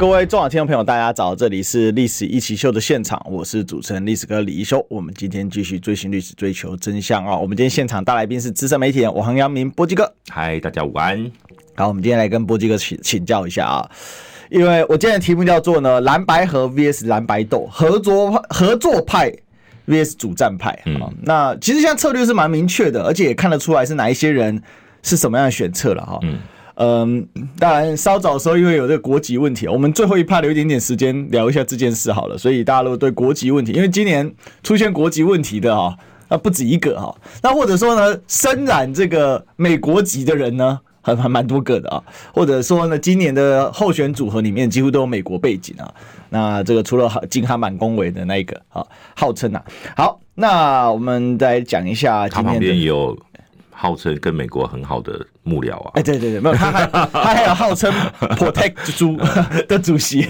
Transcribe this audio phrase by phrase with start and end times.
[0.00, 1.36] 各位重要听众朋友，大家早！
[1.36, 4.82] 这里是《历史一起秀》的现场，我是主持人历史哥李一修。
[4.88, 7.36] 我们今天继续追寻历史，追求真相啊！
[7.36, 10.10] 我们今天现场大来宾是资深媒体人王阳明波基哥。
[10.30, 11.30] 嗨，大家午安。
[11.74, 13.90] 好，我们今天来跟波基哥请请教一下啊，
[14.48, 19.30] 因为我今天的题目叫做呢蓝白合 VS 蓝白斗，合作合作派
[19.86, 20.82] VS 主战派。
[20.86, 24.62] 嗯，那其实现在策略是蛮明确的，而且也看得出来是哪一些人
[25.02, 26.18] 是什么样的选策了哈。
[26.22, 26.38] 嗯。
[26.82, 32.38] 嗯，当然，稍早的时候因为有这个国籍问题，我们最后一趴留一点点时间聊一下这件事好了。
[32.38, 35.94] 所以大家如果对国籍问题，因为今年出现国籍问题的哈，
[36.30, 42.02] 那不止一个哈，那或者说呢，身染这个美国籍的人呢， 还还蛮多个的啊。
[42.32, 45.94] 或者说呢，今年的候选组合里面几乎都有美国背景啊。
[46.30, 48.82] 那这个除了金哈满恭维的那一个啊，
[49.14, 49.62] 号称啊，
[49.94, 53.14] 好，那我们再讲一下今天的有。
[53.80, 59.16] 号称跟美国很好的幕僚啊，哎，对对对，没有，他还 他还有号称 Protect 猪
[59.66, 60.28] 的主席，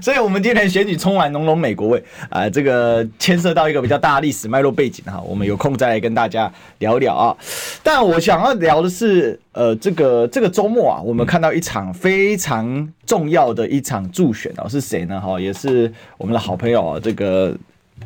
[0.00, 7.36] 所以我们今天选举充满浓浓美国味啊，这个牵涉到一个比较大的历史脉络背景哈，我们有空再来跟大家聊聊啊。
[7.82, 15.20] 但我想要聊的是，呃，这个这个周末啊，我们看到一场非常重要的一场助选啊，是谁呢？
[15.20, 17.54] 哈，也是我们的好朋友啊，这个。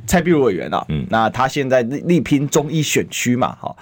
[0.07, 3.75] 蔡壁如委员啊，嗯，那他现在力拼中医选区嘛，哈，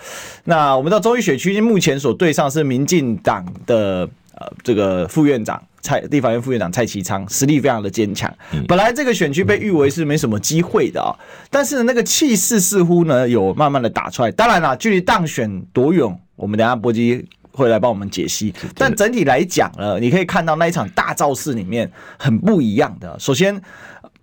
[0.44, 8.32] 那我们到中医选区目前所对上是民进党的呃这个副院长蔡立法院副院长蔡其昌，实力非常的坚强。
[8.68, 11.10] 本来这个选区被誉为是没什么机会的啊，
[11.50, 14.30] 但是那个气势似乎呢有慢慢的打出来。
[14.30, 18.54] 当然了，距离当选多远，我们等下波基会来帮我们解析。
[18.76, 23.18] 但整体来讲呢，你可以看到那一场大造势里面很不一样的。
[23.18, 23.60] 首先。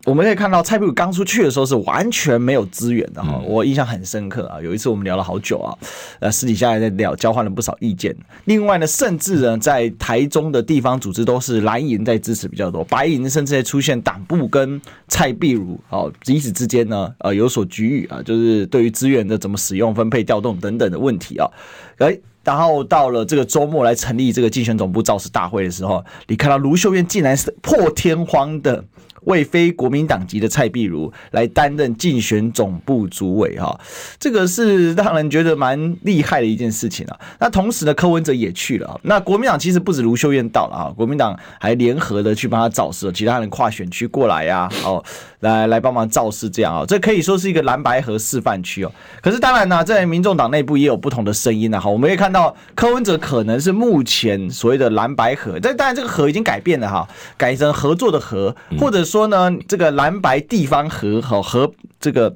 [0.10, 4.60] 我们可以看到，蔡壁如刚出去的时候是完全没有资源的哈，我印象很深刻啊。
[4.60, 5.70] 有一次我们聊了好久啊，
[6.20, 8.16] 呃，私底下还在聊，交换了不少意见。
[8.46, 21.48] 另外呢，甚至呢，在台中的地方组织都是蓝营在支持比较多，白营甚至在出现党部跟蔡壁如哦彼此之间呢呃有所局域啊，就是对于资源的怎么使用、分配、调动等等的问题啊。
[22.00, 28.84] 哎，然后到了这个周末来成立这个竞选总部造势大会的时候，你看到卢秀燕竟然是破天荒的。
[29.24, 33.80] 为非国民党籍的蔡壁如来担任竞选总部主委哈，
[34.20, 37.20] 这个是让人觉得蛮厉害的一件事情啊。
[37.40, 39.00] 那同时呢，柯文哲也去了。
[39.04, 45.04] 那国民党其实不止卢秀燕到了啊，国民党还联合的去帮他造势，其他人跨选区过来呀，哦，
[45.42, 46.86] 来来帮忙造势这样啊。
[46.88, 48.92] 这可以说是一个蓝白河示范区哦。
[49.22, 51.80] 可是当然呢，在民众党内部也有不同的声音啊。
[51.80, 59.30] 好，我们可以看到柯文哲可能是目前所谓的蓝白河，但当然这个河已经改变了哈，改成合作的合，或者说。
[59.30, 62.36] 呢，这个蓝白地方合好和这个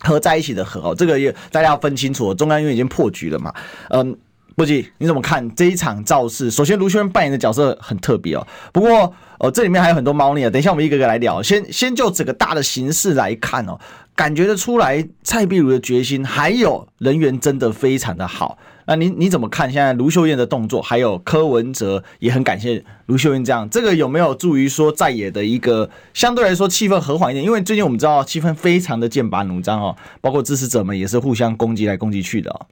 [0.00, 2.34] 合在一起的合哦，这个也大家要分清楚。
[2.34, 3.50] 中央因为已经破局了嘛，
[3.88, 4.14] 嗯，
[4.54, 6.50] 波基你怎么看这一场造势？
[6.50, 11.42] 首先卢轩扮演的角色很特别哦，不过呃这里面还有很多猫腻啊，等一下我们一个个来聊。
[11.42, 13.78] 先先就整个大的形势来看哦，
[14.14, 18.58] 感觉得出来蔡壁如的决心，还有人缘真的非常的好。
[18.88, 20.80] 那你你怎么看现在卢秀燕的动作？
[20.80, 27.44] 还有柯文哲也很感谢卢秀燕这样，这个有没有助于说在野的一个相对来说气氛和缓一点？
[27.44, 32.66] 因为最近我们知道气氛非常的剑拔弩张哦，包括支持者们也是互相攻击来攻击去的哦。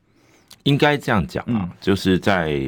[0.63, 2.59] 应该这样讲啊，就是在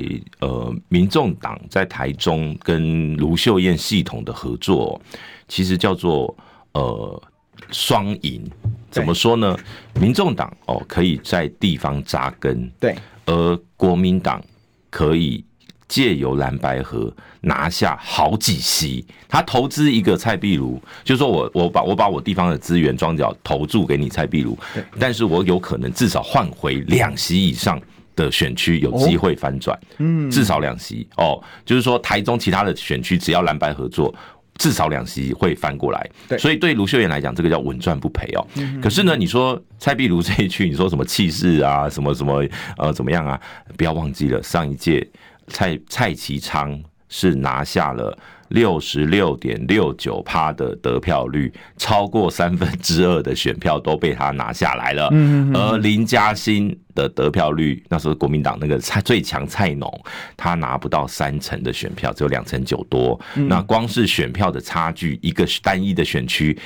[0.41, 5.01] 呃，民众党在台中跟卢秀燕系统的合作，
[5.49, 6.37] 其实叫做
[6.75, 7.23] 呃
[7.71, 8.49] 双赢。
[8.91, 9.57] 怎么说呢？
[9.99, 12.95] 民众党哦可以在地方扎根，对。
[13.29, 14.43] 而国民党
[14.89, 15.45] 可以
[15.87, 24.59] 借由蓝白河拿下好几席，他投资一个蔡壁如，就是说我我把我把我地方的资源桩脚投注给你蔡壁如，
[24.99, 27.79] 但是我有可能至少换回两席以上
[28.17, 31.07] 的选区有机会翻转，嗯，至少两席。
[31.19, 34.15] 哦，就是说台中其他的选区只要蓝白合作。
[34.59, 38.47] 至少两席会翻过来，对，所以对卢秀燕来讲，这个叫稳赚不赔哦。
[38.83, 42.45] 可是呢，你说蔡壁如这一区，你说什么气势啊，什么什么
[42.77, 43.41] 呃怎么样啊？
[43.77, 45.09] 不要忘记了，上一届
[45.47, 46.79] 蔡蔡其昌
[47.09, 48.19] 是拿下了。
[48.49, 55.09] 六十六点六九趴的得票率，超过三分之二的选票都被他拿下来了。
[55.55, 60.05] 而林嘉欣的得票率，那时候国民党那个蔡最强蔡农，
[60.37, 63.19] 他拿不到三成的选票，只有两成九多。
[63.35, 66.59] 那光是选票的差距，一个单一的选区，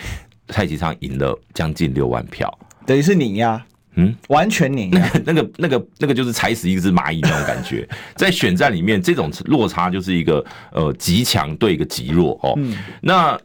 [0.49, 2.53] 蔡其昌赢了将近六万票，
[2.87, 3.65] 等于是你呀。
[3.95, 5.11] 嗯，完全碾压。
[5.27, 7.87] 那个、那个、那个就是踩死一只蚂蚁那种感觉。
[8.15, 12.59] 在选战里面，这种落差就是一个呃极强对一个极弱哦。
[13.01, 13.39] 那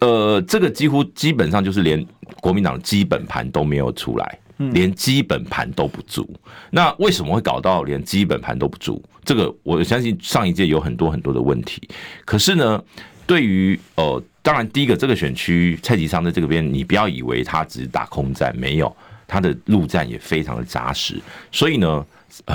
[0.00, 2.04] 呃，这个几乎基本上就是连
[2.40, 6.28] 国民党基本盘都没有出来，连基本盘都不足。
[6.70, 9.02] 那为什么会搞到连基本盘都不足？
[9.24, 11.80] 这个我相信上一届有很多很多的问题。
[12.26, 12.82] 可是呢，
[13.26, 18.94] 对于呃，当然第一个这个选区蔡其昌在这个边，你不要以为他只是打空战，没有。
[19.26, 22.04] 他的陆战也非常的扎实，所以呢，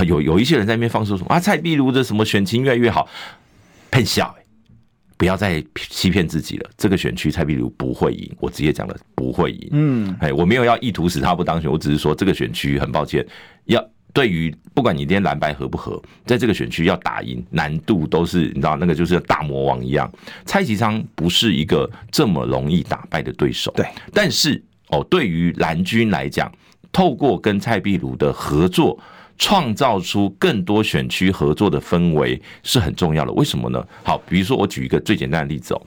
[0.06, 3.08] 有有一些人在那边放说什么啊，蔡壁如的什么选情越来越好，
[3.90, 4.34] 骗笑，
[5.18, 6.70] 不要再欺骗自己了。
[6.78, 9.70] 这个选区蔡壁如不会赢，我直接讲了不会赢。
[9.72, 13.26] 嗯，哎，我没有要意图使他不当选，我只是说这个选区很抱歉，
[13.66, 13.84] 要
[14.14, 20.12] 对于不管你今天蓝白合不合，在这个选区要打赢难度都是你知道那个就是大魔王一样。
[20.46, 24.64] 蔡其昌不是一个这么容易打败的对手，对，但是。
[24.92, 26.52] 哦，对于蓝军来讲，
[26.92, 29.00] 透过跟蔡壁如的合作，
[29.38, 33.32] 创造出更多选区合作的氛围是很重要的。
[33.34, 33.86] 为什么呢？
[34.04, 35.82] 好，比如说我举一个最简单的例子哦，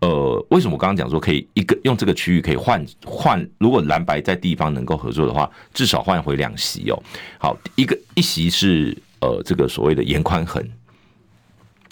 [0.00, 3.44] 呃，为什么我刚刚讲说可以一个用这个区域可以换换？
[3.58, 7.02] 如果蓝白在地方能够合作的话，至少换回两席哦。
[7.38, 10.62] 好，一个一席是呃这个所谓的颜宽恒，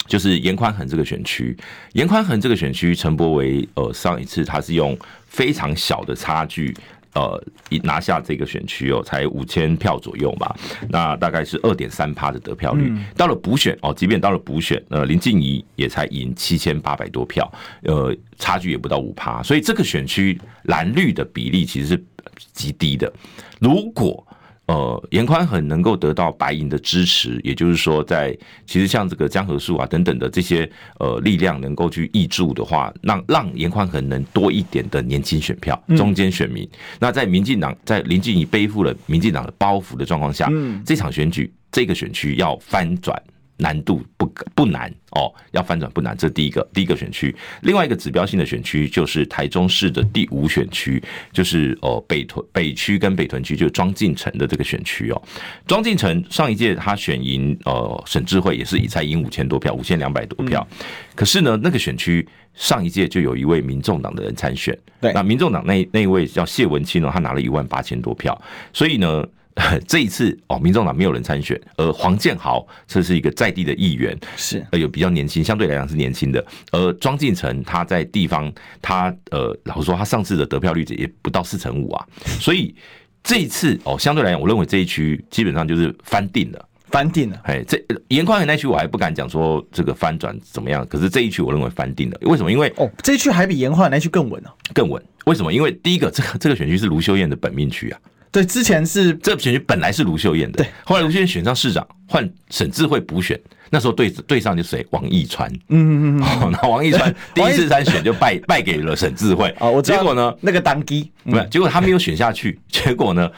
[0.06, 1.56] 就是颜宽恒这个选区，
[1.94, 4.96] 颜宽恒这个选区，陈柏惟呃上一次他是用。
[5.32, 6.76] 非常小的差距，
[7.14, 10.54] 呃，一拿下这个选区哦，才五千票左右嘛，
[10.88, 12.92] 那大概是二点三趴的得票率。
[13.16, 22.04] 到了补选哦，即便到了补选，呃，林静怡也才赢七千八百多票，呃，差距也不到五趴，所以这个选区蓝绿的比例其实是
[22.52, 23.12] 极低的。
[23.60, 24.26] 如果
[24.66, 30.70] 呃，严宽很能够得到白银的支持，也就是说，在其实像这个江河树啊等等的这些
[31.00, 36.66] 呃力量能够去挹注的话，让让严宽很能多一点的年轻选票、中间选民。
[37.00, 40.48] 那在民进党在林静怡背负了民进党的包袱的状况下，
[40.86, 43.20] 这场选举这个选区要翻转。
[43.62, 44.26] 难度不
[44.56, 47.34] 不难哦，要翻转不难，这是第一个第一个选区。
[47.62, 51.00] 另外一个指标性的选区就是台中市的第五选区，
[51.32, 55.22] 就是哦北屯北区跟北屯区，就是庄敬城的这个选区哦。
[55.66, 60.66] 庄敬城上一届他选赢呃沈智慧也是以才赢五千多票，五千两百多票。
[61.14, 68.36] 可是呢，那个选区上一届就有一位民众党的人参选，对，那民众党那那一位叫谢文清呢，他拿了一万八千多票，
[68.72, 69.24] 所以呢。
[69.86, 76.44] 这一次哦，民众党没有人参选，而黄建豪这是一个在地的议员，是呃有比较年轻，相对来讲是年轻的。
[76.70, 82.06] 而庄敬诚他在地方，他呃老实说，他上次的得票率也不到四成五啊。
[82.40, 82.74] 所以
[83.22, 87.38] 这一次哦，相对来讲，我认为这一区基本上就是翻定了，翻定了。
[87.44, 87.78] 哎，这
[88.08, 92.18] 颜宽恒那区我还不敢讲说这个翻转怎么样，可是这一区我认为翻定了。
[92.22, 92.50] 为什么？
[92.50, 95.02] 因为哦，这一区还比颜宽那区更稳呢，更稳。
[95.26, 95.52] 为什么？
[95.52, 98.00] 因为第一个，这个这个选区是卢秀燕的本命区啊。
[98.32, 103.38] 对，之前是这个选举本来是卢秀燕的，对，后来卢秀燕选上市长，换沈智慧补选，
[103.68, 104.86] 那时候对对上就是谁？
[104.88, 113.30] 王义川，嗯嗯嗯，那王义 川第一次参选就败 败给了沈智慧， 哦，我结果呢，那个当机，没有，结果他没有选下去，结果呢，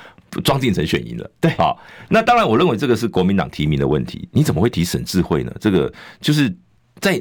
[0.44, 1.76] 庄敬诚选赢了，对，好，
[2.08, 5.52] 那当然我认为这个是国民党提名的问题，你怎么会提沈智慧呢？
[5.58, 6.48] 这个就是
[7.00, 7.20] 在，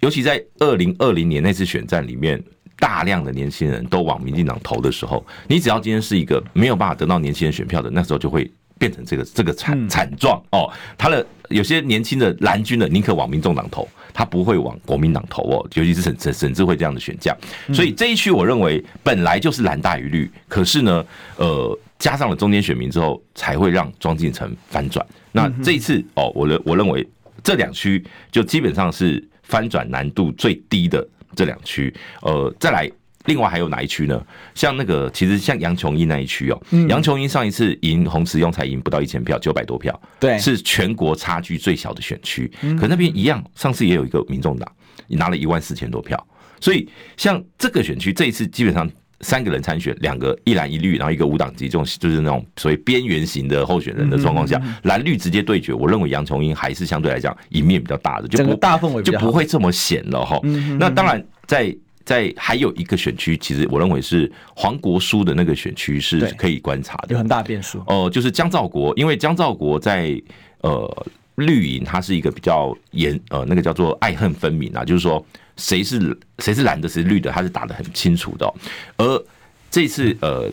[0.00, 2.42] 尤其在二零二零年那次选战里面。
[2.78, 10.70] 大量的年轻人都往民进党投的时候，你只要今天是一个没有办法得到年轻人选票的，那时候就会变成这个这个惨惨状哦。
[10.96, 15.68] 他的有些年轻的蓝军的宁可往民众党投，他不会往国民党投哦。
[15.74, 17.36] 尤其是沈沈沈智慧这样的选将，
[17.72, 21.04] 所以这一区我认为本来就是蓝大于绿，可是呢，
[21.36, 25.04] 呃，加上了中间选民之后，才会让庄敬诚翻转。
[25.32, 27.06] 那这一次哦，我认我认为
[27.42, 31.04] 这两区就基本上是翻转难度最低的。
[31.34, 31.92] 这两区，
[32.22, 32.90] 呃，再来，
[33.26, 34.24] 另外还有哪一区呢？
[34.54, 42.50] 像那个，其实像杨琼英那一区哦，杨琼英上一次赢洪慈庸才赢不到一千票，九百多票，对，是全国差距最小的选区。
[42.80, 44.70] 可那边一样，上次也有一个民众党，
[45.08, 46.26] 拿了一万四千多票。
[46.60, 48.90] 所以像这个选区，这一次基本上。
[49.20, 60.40] 三个人参选，两个一蓝一绿，然后一个无党籍，这种就是那种所谓边缘型的候选人的状况下，蓝绿直接对决，我认为杨琼英还是相对来讲赢面比较大的，就不大氛围就不会这么险了哈。
[60.78, 61.68] 那当然在，
[62.04, 70.16] 在在还有一个选区，其实我认为是黄国书的那个选区是可以观察的，有很大变数哦、呃，就是江兆国，因为江兆国在
[70.60, 75.26] 呃绿营，他是一个比较严呃那个叫做爱恨分明啊，就是说。
[75.58, 78.50] 谁是谁是蓝的，谁是绿的，他是打得很清楚的。
[78.96, 79.24] 而
[79.70, 80.50] 这次呃，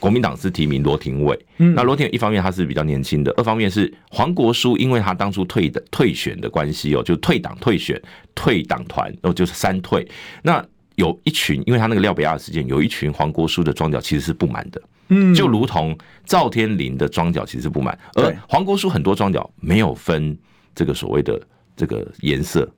[0.00, 8.00] 国民党是提名罗廷伟，那罗廷伟一方面他是比较年轻的，二方面是黄国书，因为他当初退的退选的关系哦，就退党、退选、
[8.34, 10.06] 退党团，然后就是三退。
[10.42, 20.36] 那有一群，因为他那个廖北亚事件，有一群黄国书的庄脚其实是不满的，嗯，就如同赵天林的庄脚其实是不满，而黄国书很多庄脚没有分
[20.74, 21.40] 这个所谓的
[21.76, 22.70] 这个颜色。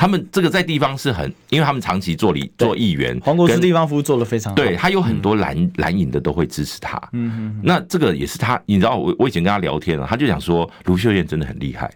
[0.00, 6.96] 他们这个在地方是很，因为他们长期做里做议员，黄国书地方服务做的非常好，对他有很多蓝蓝营的都会支持他。
[7.12, 11.92] 嗯嗯，那这个也是他，你知道我我以前跟他聊天了，他就讲说卢秀燕真的很厉害。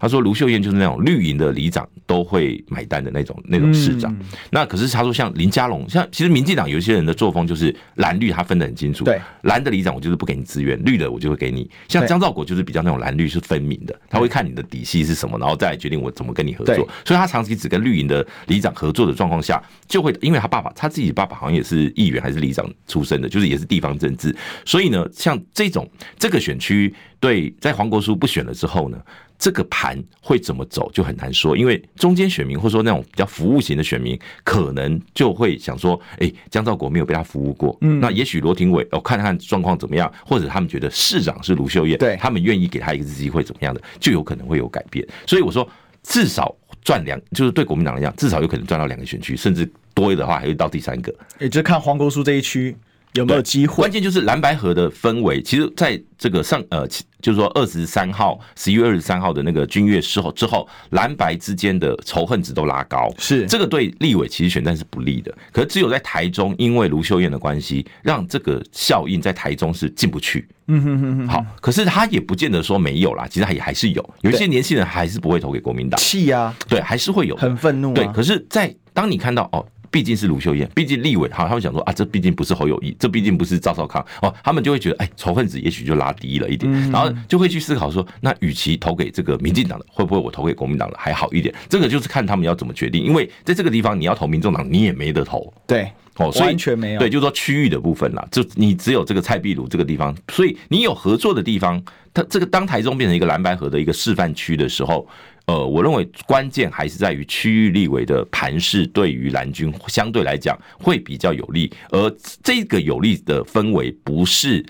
[0.00, 4.16] 他说卢秀燕就是那种绿营的里长都会买单的那种那种市长。
[4.50, 9.04] 那可是他说像林佳龙，像其实民进党有些人的作风就是蓝绿他分得很清楚。
[9.04, 11.70] 对，蓝的里长我就是不给你资源，绿的我就会给你。
[11.86, 16.76] 像江兆国就是比较那种蓝绿是分明的，他会看你的底细是什么，然后再来决定我怎么跟你合作。
[17.04, 24.34] 所以他长期只跟绿营的里长合作的状况下，就会因为他爸爸他自己爸爸好像也是议员还是里长出身的，就是也是地方政治。
[24.64, 25.86] 所以呢，像这种
[26.18, 28.98] 这个选区对在黄国书不选了之后呢，
[29.38, 45.06] 这个盘会怎么走就很难说，因为中间选民或者说那种比较服务型的选民，可能就会想说，哎，江兆国没有被他服务过，嗯，那也许罗廷伟，我看看状况怎么样，或者他们觉得市长是卢秀燕，对，他们愿意给他一个机会，怎么样的，就有可能会有改变。
[45.26, 45.68] 所以我说，
[46.02, 51.14] 至少赚两，就是对国民党来讲，至少有可能赚到两个选区，甚至多的话还会到第三个。
[51.38, 52.74] 也就看黄国书这一区
[53.14, 53.76] 有没有机会。
[53.76, 56.86] 关键就是蓝白河的氛围，其实在这个上呃。
[57.22, 65.30] 就是说，二十三号，十一月二十三号的那个君悦之后，之后蓝白之间的仇恨值都拉高，是这个对立委其实选战是不利的。
[65.52, 70.48] 可是只有在台中，因为卢秀燕的关系，让这个效应在台中是进不去。
[70.68, 71.28] 嗯哼哼哼。
[71.28, 77.92] 好，可是他也不见得说没有啦，其实他也还是有，有一些年轻人还是不会投给国民党，气啊，对，还是会有，很愤怒。
[77.92, 79.66] 对，可是，在当你看到哦。
[79.90, 91.52] 毕竟是卢秀燕，毕竟立委，好，他们想说啊，这毕竟不是侯友谊，这毕竟不是赵少康哦，他们就会觉得，哎，仇恨值也许就拉低了一点，然后就会去思考说，那与其投给这个民进党的，会不会我投给国民党的还好一点？
[91.68, 101.82] 这个就是看他们要怎么决定，因为在这个地方你要投民众党，你也没得投，对，哦，完全没有，对，就是说区域的部分啦，就你只有这个蔡壁如这个地方，所以你有合作的地方，
[102.14, 105.04] 它这个当台中变成一个蓝白河的一个示范区的时候。
[105.50, 112.08] 呃，我认为关键还是在于区域立委的盘势，对于蓝军相对来讲会比较有利，而
[112.40, 114.64] 这个有利的氛围不是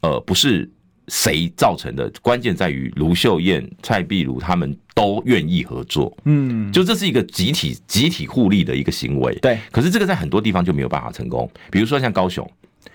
[0.00, 0.68] 呃不是
[1.06, 9.56] 谁造成的，关键在于卢秀燕、蔡壁如他们都愿意合作，嗯，就这是一个集体集体互利的一个行为，对。
[9.70, 12.44] 可是这个在很多地方就没有办法成功，比如说像高雄。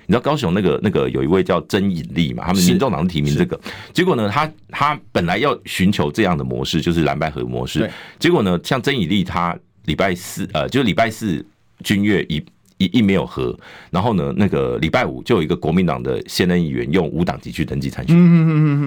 [0.06, 2.44] 你知道高雄那个那个有一位叫曾引力嘛？
[2.46, 3.60] 他们民众党提名这个，
[3.94, 7.90] 结果呢，他他本来要寻求这样的模式，就是蓝白合模式。
[8.20, 11.46] 结果呢，像曾引力，他礼拜四呃，就是礼拜四
[11.84, 12.44] 君悦一
[12.78, 13.58] 一一没有合，
[13.92, 18.16] 然后呢，那个礼拜五就有一个国民党的现任议员用无党籍去登记参选，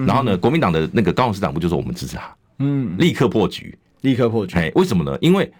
[0.05, 4.55] 然后呢，国民党的那个高雄市党部就说我们支持他，嗯，立刻破局，立刻破局。
[4.55, 5.17] 哎，为什么呢？
[5.21, 5.51] 因为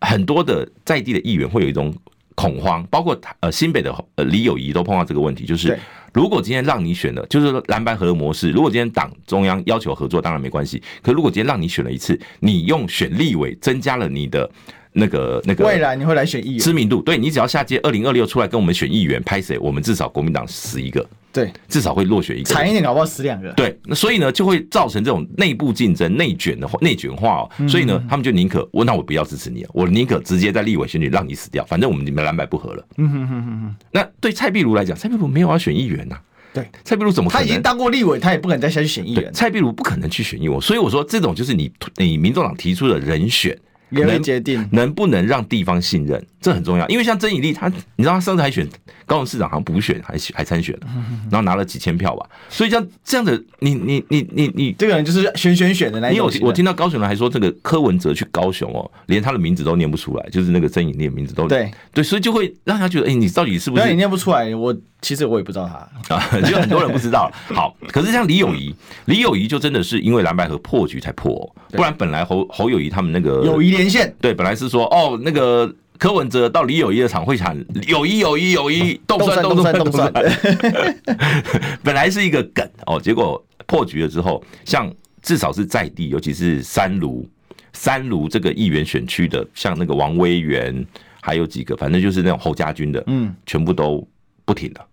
[0.00, 1.94] 很多的在地的议员会有一种。
[2.34, 5.78] 恐慌，包括呃新北的呃李友仪都碰到这个问题，就是
[6.12, 10.82] 如果今天让你选了，就是说蓝白合的模式，如果今天党中央要求合作，当然没关系。
[11.02, 14.50] 可如果今天让你选了一次，你用选立委增加了你的
[14.92, 21.04] 那个那个未来你会来选议员知名度，对，你只要下届二零二六出来跟我们选议员拍谁，我们至少国民党死一个。
[21.34, 23.52] 对，至少会落选一个，惨一点搞不好死两个。
[23.54, 27.68] 对，那所以呢，就会造成这种内部竞争、内卷的话、内卷化哦。
[27.68, 32.86] 所以呢，他们就宁可我，那我不要支持你，我宁可直接在立委选举让你死掉，反正我们你们蓝白不合了。
[32.98, 33.74] 嗯哼哼哼哼。
[33.90, 36.16] 那对蔡壁如来讲，蔡壁如没有要选议员呐。
[36.52, 37.42] 对，蔡壁如怎么可能？
[37.44, 39.32] 他已经当过立委，他也不可能再下去选议员。
[39.32, 43.58] 蔡壁如不可能去选议员，所以我说这种就是你你民众党提出的人选。
[44.02, 46.88] 能决定能不能让地方信任，这很重要。
[46.88, 48.68] 因为像曾以利，他你知道他上次还选
[49.06, 50.86] 高雄市长，好像补选还还参选了，
[51.30, 52.26] 然后拿了几千票吧。
[52.48, 56.08] 所以像这样的，你你你你你这个人就是选选选的那。
[56.08, 63.88] 你有我听到高雄人还说，这个柯文哲去高雄哦，连他的名字都念不出来，就是那个曾以利的名字都对对，所以就会让他觉得，哎，你到底是不是？
[63.88, 64.74] 你念不出来，我
[65.04, 66.14] 其实我也不知道他。
[66.14, 67.30] 啊， 就很多人不知道。
[67.48, 77.56] 好，可是像李友仪，李友仪就真的是因为蓝白河破局才破，不然本来侯侯友谊他们那个友谊连线，对，本来是说哦，那个柯文哲到李友谊的场会喊
[77.86, 80.10] 友谊友谊友谊，动算，动算，动算，
[81.84, 84.90] 本来是一个梗哦，结果破局了之后，像
[85.22, 87.28] 至少是在地，尤其是三卢
[87.72, 90.84] 三卢这个议员选区的，像那个王威元，
[91.20, 94.06] 还有几个，反正就是那种侯家军的，嗯，全部都
[94.44, 94.86] 不停的，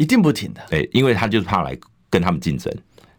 [0.00, 1.76] 一定不停的，对，因为他就是怕来
[2.08, 2.72] 跟他们竞争。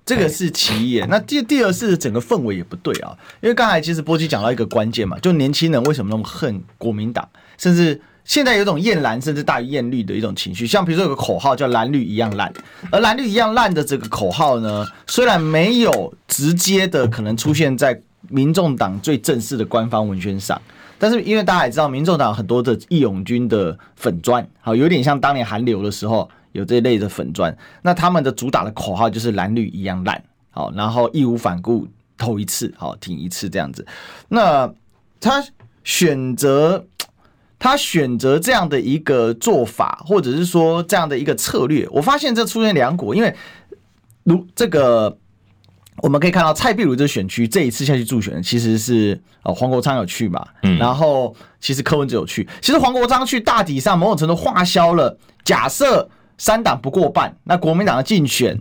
[0.03, 12.51] 这个是其一，那第第二是整个氛围也不对啊，因为刚才其实波基讲到一个关键嘛，就年轻人为什么那么恨国民党，甚至现在有种厌蓝甚至大于厌绿的一种情绪，像比如说有个口号叫蓝绿一样烂，
[12.91, 20.59] 而蓝绿一样烂的这个口号呢，虽然没有直接的可能出现在民众党最正式的官方文宣上。
[20.97, 27.55] 但是因为大家也知道，民众党很多的义勇军的粉砖，好，有点像当年韩流的时候有这一类的粉砖。
[27.81, 33.85] 那他们的主打的口号就是蓝绿一样烂，好，然后义无反顾投一次，好，挺一次这样子。
[34.27, 34.71] 那
[35.19, 35.43] 他
[35.83, 36.85] 选择
[37.59, 43.35] 他选择这样的一个做法，或者是说这样的一个策略，我发现这出现两股，因为
[44.23, 45.17] 如这个。
[45.97, 56.09] 我们可以看到蔡壁如这个选区这一次下去助选，其实是呃黄国昌有去嘛，嗯，然后其实柯文哲有去，其实黄国昌去大体上某种程度化消了，假设
[56.41, 58.59] 三党不过半，那国民党的竞选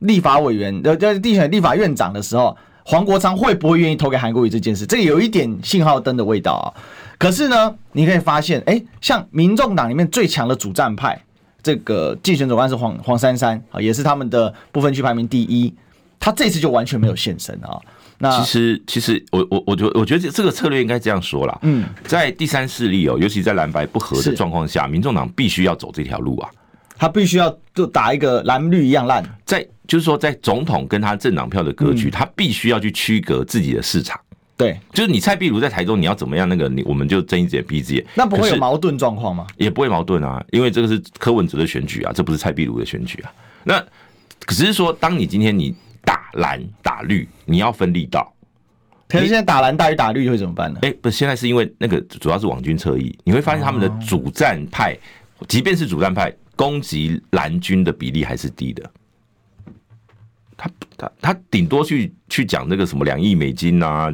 [0.00, 6.66] 立法委员呃就是竞选立法院长的时候，黄国昌会不会愿意投给韩国瑜这件事，这个有一点信号灯的味道啊。
[7.18, 11.22] 可是呢，你可以发现，哎，像民众党里面最强的主战派，
[11.62, 15.72] 这个竞选总干事黄黄珊珊啊，也是他们的部分区排名第一。
[16.18, 17.78] 他这次就完全没有现身啊！
[18.18, 21.58] 那其实，其实我我我觉我觉得这个策略应该这样说啦。
[21.62, 26.50] 嗯，在第三势力哦，尤其在蓝白不合的状况下，民众党必须要走这条路啊。
[27.00, 34.20] 他必须要就打一个蓝绿一样烂，在就是说，在总统跟他政党票的格局，他必须要去区隔自己的市场。
[34.56, 36.46] 对，就是你蔡壁如在台中，你要怎么样？
[36.46, 39.46] 那个你我们就睁一只眼闭一只眼，那不会有矛盾状况吗？
[39.56, 43.32] 也不会矛盾啊，因为这个是柯文哲的选举啊，这不是蔡壁如的选举啊。
[43.64, 43.82] 那
[44.44, 45.74] 可是说，当你今天你。
[46.02, 48.32] 打蓝打绿，你要分力道。
[49.06, 50.78] 可是现在打蓝大于打绿会怎么办呢？
[50.80, 54.96] 哎、欸，不是，现在是因为那个主要是网军侧翼，你会发现他们的主战派，
[55.46, 58.90] 即便是主战派攻击蓝军的比例还是低的。
[60.58, 64.12] 他他他顶多去去讲那个什么两亿美金啊，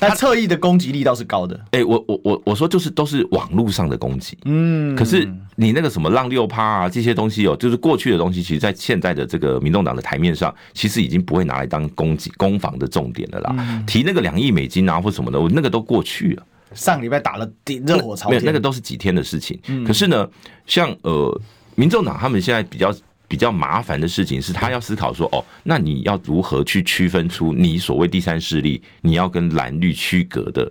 [0.00, 1.56] 他侧翼的攻击力倒是高的。
[1.70, 5.24] 哎、欸，我我我我说就是都是网络上的攻击，嗯，可是
[5.54, 13.54] 你那个什么浪六趴啊这些东西哦，就是过去的东西，其实，在现在的这个民众党的台面上，其实已经不会拿来当攻击攻防的重点了啦。
[13.56, 16.44] 嗯、提那个两亿美金啊或什么的，我那个都过去了。
[16.74, 17.48] 上礼拜打了
[17.86, 19.56] 热火朝天，没有那个都是几天的事情。
[19.68, 20.28] 嗯、可是呢，
[20.66, 21.40] 像呃，
[21.74, 22.94] 民众党他们现在比较。
[23.26, 30.70] 比较麻烦的事情是他要思考说，哦，那你要如何去区分出你所谓第三势力，你要跟蓝绿区隔的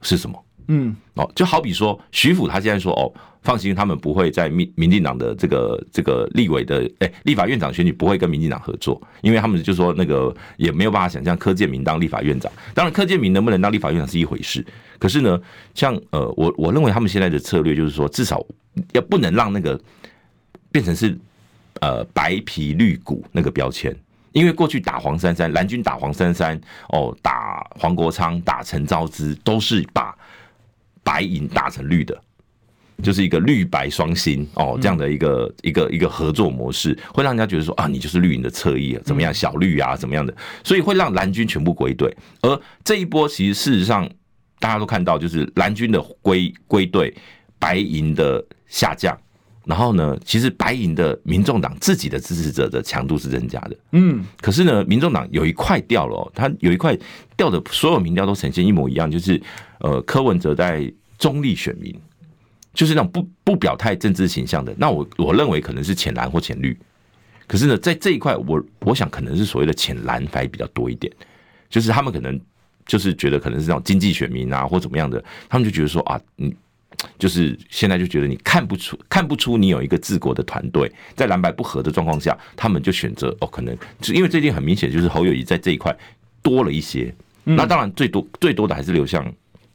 [0.00, 0.44] 是什么？
[0.68, 12.50] 嗯，哦，就好比说徐府他现在说，哦，放心，他们不会在民民进党的这个这个立委的哎、欸、立法院长选举不会跟民进党合作，因为他们就说那个也没有办法想象柯建铭当立法院长。
[12.72, 14.64] 当然，柯建铭能不能当立法院长是一回事，
[15.00, 15.38] 可是呢，
[15.74, 18.40] 像呃，我我认为他们现在的策略就是说，至少
[18.92, 19.78] 要不能让那个
[20.72, 21.16] 变成是。
[21.80, 23.96] 呃，白皮绿骨那个标签，
[24.30, 30.16] 因为过去打黄珊珊，蓝军打黄珊珊，哦，打黄国昌，打陈昭之，都是把
[31.02, 32.22] 白银打成绿的，
[33.02, 40.32] 就是一个绿白双星哦，这样的一个一个一个合作模式，会让人家觉得说啊，你就是绿营的侧翼啊，怎么样，小绿啊，怎么样的，
[40.62, 42.14] 所以会让蓝军全部归队。
[42.42, 44.08] 而这一波其实事实上
[44.60, 47.12] 大家都看到，就是蓝军的归归队，
[47.58, 49.18] 白银的下降。
[49.64, 56.98] 然后呢，其实白银的民众党自己的支持者的强度是增加的，嗯，可是呢，民众党有一块掉了，哦，他有一块
[57.36, 59.40] 掉的，所有民调都呈现一模一样，就是
[59.78, 61.94] 呃，柯文哲在中立选民，
[62.74, 66.76] 就是那种不不表态政治形象的，那我我认为可能是浅蓝或浅绿，
[67.46, 71.12] 可是呢，在这一块，我我想可能是所谓的浅蓝还比较多一点，
[71.70, 72.40] 就是他们可能
[72.84, 76.52] 就是觉得可能是那种经济选民啊或怎么样的，他们就觉得说啊，嗯。
[77.18, 85.96] 就是现在就觉得你看不出看不出你有一个治国的团队，在蓝白不合的状况下，他们就选择哦，可能就因为最近很明显就是侯友谊在这一块
[86.42, 89.24] 多了一些，那当然最多最多的还是流向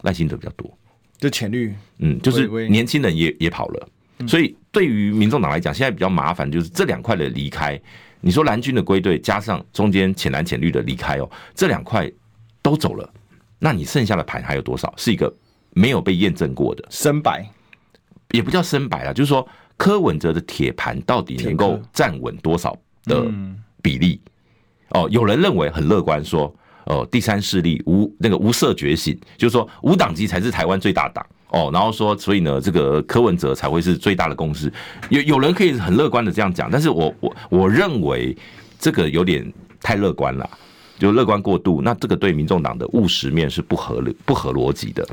[0.02, 0.78] 赖清德比较多，
[1.18, 3.90] 就浅绿，嗯，就是年轻人也也跑了，
[4.28, 7.80] 所以对于民众党来讲，现在比较麻烦就是这两块的离开，
[8.22, 12.12] 你说蓝军的归队加上中间浅蓝浅绿的离开哦，这两块
[12.62, 13.10] 都走了，
[13.60, 14.94] 那你剩下的盘还有多少？
[14.98, 15.34] 是一个。
[15.78, 17.48] 没有被验证过的深白，
[18.32, 23.32] 也不叫深白了，就是说柯文哲的铁盘到底能够站稳多少的
[23.82, 24.20] 比例？
[24.90, 26.52] 哦，有人认为很乐观，说
[26.86, 34.72] 哦，第三势力无那个无色觉醒，就是说无党籍才是台湾最大党哦，然后说所以呢，这个柯文哲才会是最大的公司。
[35.10, 38.36] 有有人可以很乐观的这样讲，但是我我我认为
[38.80, 40.50] 这个有点太乐观了，
[40.98, 45.08] 就乐观过度，那这个对民众党的务实面是不合理不合逻辑的。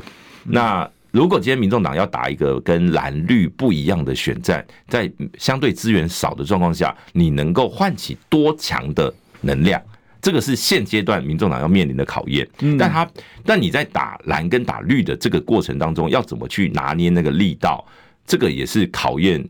[0.45, 9.81] 那如果今天民众党要打一个跟蓝绿不一样的选战，在相对资源少的状况下，你能够唤起多强的能量？
[10.21, 12.45] 这个是现阶段民众党要面临的考验。
[12.77, 13.09] 但他
[13.45, 17.85] 但你在打蓝跟打绿的这个过程当中，要怎么去拿捏那个力道？
[18.25, 19.41] 这个也是考验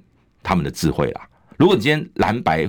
[0.43, 1.27] 他们的智慧啦。
[1.57, 2.67] 如果你今天蓝白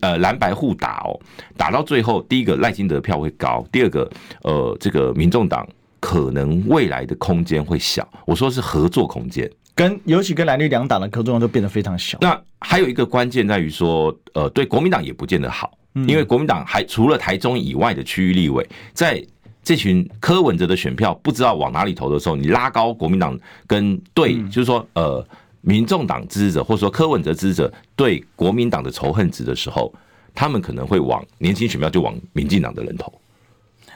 [0.00, 1.20] 呃蓝白互打哦，
[1.56, 4.10] 打到最后，第一个赖清德票会高，第二个
[4.42, 5.64] 呃这个民众党。
[6.02, 8.06] 可能未来的空间会小。
[8.26, 12.18] 我说是合作空间，跟尤其跟蓝绿两党的合作都变得非常小。
[12.20, 19.24] 那还有一个关键在于说，呃，对国民党也不见得好，因为国民党还除了台中以外的区域立委，在
[19.62, 23.38] 这群柯文哲的选票不知道往哪里投的时候，你拉高国民党
[23.68, 25.24] 跟对，就是说呃，
[25.60, 29.94] 民众党支持者或者说柯文哲支持者对国民党的仇恨值的时候，
[30.34, 33.12] 他们可能会往年轻选票就往民进党的人投。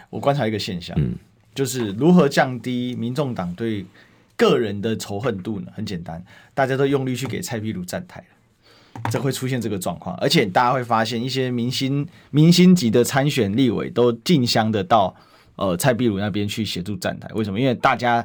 [0.09, 1.17] 我观察一个现象，嗯，
[1.57, 3.85] 就是如何降低民众党对
[4.37, 5.69] 个人的仇恨度呢？
[5.75, 10.15] 很简单，大家都用力去给蔡壁如站台了，这会出现这个状况。
[10.17, 15.17] 而且大家会发现，一些明星明星级的参选立委都竞相的到
[15.57, 17.27] 呃蔡壁如那边去协助站台。
[17.35, 17.59] 为什么？
[17.59, 18.23] 因为大家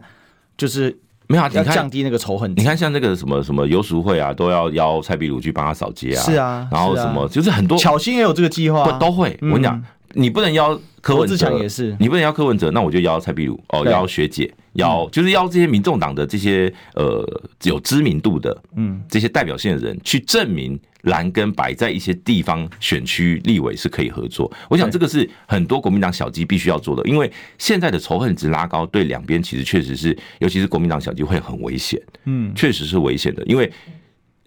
[0.57, 2.51] 就是没有要降低那个仇恨。
[2.57, 6.21] 你看，像那个什么什么游淑慧啊，都要邀蔡壁如去帮他扫街啊。
[6.21, 9.39] 是啊，然后什么就是很多巧心也有这个计划，都会。
[9.41, 9.81] 我跟你讲。
[10.13, 11.59] 你不能邀柯文哲。
[11.59, 13.59] 也是，你不能邀柯文哲，那我就邀蔡壁如。
[13.69, 17.25] 哦，邀学姐，邀就是邀这些民众党的这些呃
[17.63, 19.01] 有知名度的嗯。
[19.09, 24.51] 这些代表性的人去证明蓝跟白在一些地方选区立委是可以合作。
[24.69, 33.71] 我想这个是很多国民党小鸡必须要做的，因为现在的仇恨值拉高，对两边其实确实是，尤其是国民党小鸡会很危险，嗯，确实是危险的，因为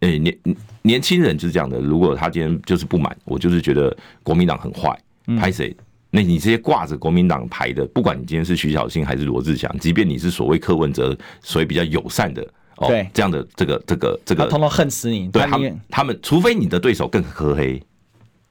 [0.01, 0.39] 诶年
[0.83, 4.97] 年轻人就是这样的，如果他今天就是不满，我就是觉得国民党很坏。
[5.39, 5.75] 拍谁？
[6.11, 12.41] 那你这些挂着国民党牌的，不管你今天是徐小新还是罗志祥，即便你是所谓柯文哲，所谓比较友善的
[12.77, 15.29] 哦，这样的这个这个这个，他通通恨死你。
[15.29, 17.83] 对他们，他们除非你的对手更黑黑，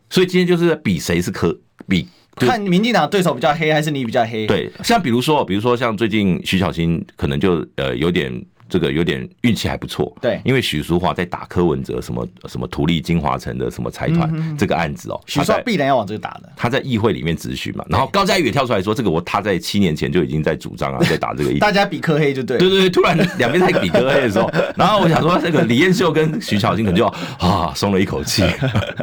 [0.09, 1.57] 所以今天就是比谁是柯，
[1.87, 4.45] 比看民进党对手比较黑还是你比较黑。
[4.45, 8.45] 对，像比如说，比如说像最近徐小新可能就呃有点。
[8.73, 27.05] 这个有点运气还不错，对，因为许淑华在打柯文哲什么什么图利金华城的什么财团这个案子哦，许淑华必然要往这个打的，他在议会里面质询嘛，然后高嘉宇也跳出来说，这个我他在七年前就已经在主张啊， 在打这个大家比柯黑就对，对对对，突然两边在比柯黑的时候， 然后我想说，这个李彦秀跟徐巧芯可能就
[27.37, 28.41] 啊松了一口气，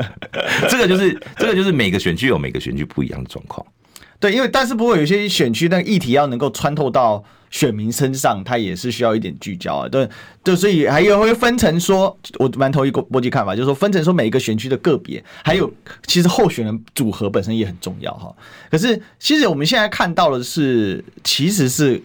[0.69, 3.65] 这个就是这个就是每个选区有每个选区不一样的状况，
[4.19, 7.23] 对，因为但是不过有些选区那个议题要能够穿透到。
[7.51, 10.09] 选民身上，他也是需要一点聚焦啊，对，
[10.45, 15.71] 就，所以还有会分成说，我蛮同意波及看法，就是说分成说每一个选区的个别，还有
[16.07, 18.33] 其实候选人组合本身也很重要哈。
[18.71, 22.01] 可是其实我们现在看到的是，其实是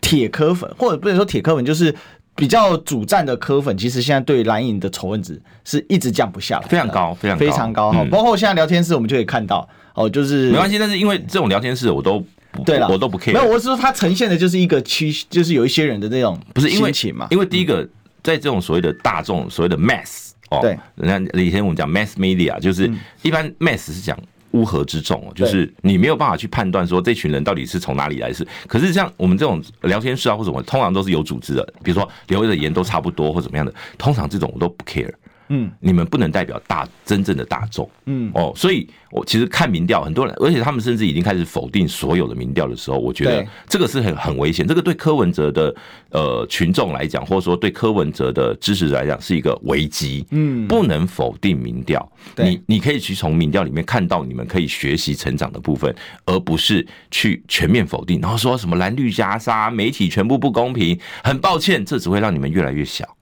[0.00, 1.94] 铁科粉，或者不能说铁科粉，就是
[2.34, 8.02] 比较主战的科粉，其实现在对蓝营的仇恨值是一直降不下来，非常高，非常非常高哈。
[8.10, 12.24] 包括现在聊天室，我们就可以看到哦，就是没关系，但是因为这种聊天室我都。
[12.64, 13.32] 对了，我都不 care。
[13.32, 17.26] 没有，我是说它呈现的就是一个趋，就是有一些人的那种不是因为情嘛。
[17.30, 17.86] 因为第一个，
[18.22, 22.90] 在这种所谓的大众，所谓的 mass 哦，对，人家以前我们讲 mass media，就是
[23.22, 24.18] 一般 mass 是讲
[24.52, 28.46] 乌合之众哦，就是你没有办法去判断说这群人到底是从哪里来，是。
[28.66, 35.12] 可是像我们这种聊天室啊或什么，通常都是有组织的，比如说留的言都差不多或怎么样的，通常这种我都不 care。
[35.48, 44.66] 嗯，你们不能代表大真正的大众，嗯哦，所以我其实看民调，很多人，而且他们甚至已经开始否定所有的民调的时候，我觉得这个是很很危险。
[44.66, 45.74] 这个对柯文哲的
[46.10, 50.26] 呃群众来讲，或者说对柯文哲的支持者来讲，是一个危机。
[50.30, 55.94] 嗯，不能否定民调，你你可以去从民调里面看到你们可以学习成长的部分，
[56.26, 60.98] 而不是去全面否定，然后说什么蓝绿夹杀，媒体全部不公平。
[61.24, 63.16] 很抱歉，这只会让你们越来越小。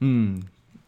[0.00, 0.42] 嗯。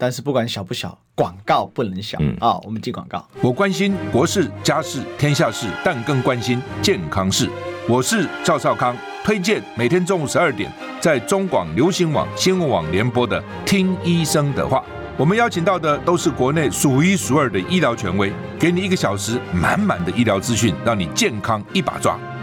[0.05, 2.61] 但是不管小不小，广告不能小啊、嗯哦！
[2.67, 3.27] 我们进广告。
[3.41, 7.49] 我关心国事、家事、天下事，但更关心健康事。
[7.89, 14.81] 我是赵少康，推荐每天中午十二点在中广流行网新闻网联播的《听医生的话》。
[15.17, 22.19] 我们邀请到的都是国内数一数二的医疗权威，给你一个小时满满的医疗资讯，让你健康一把抓。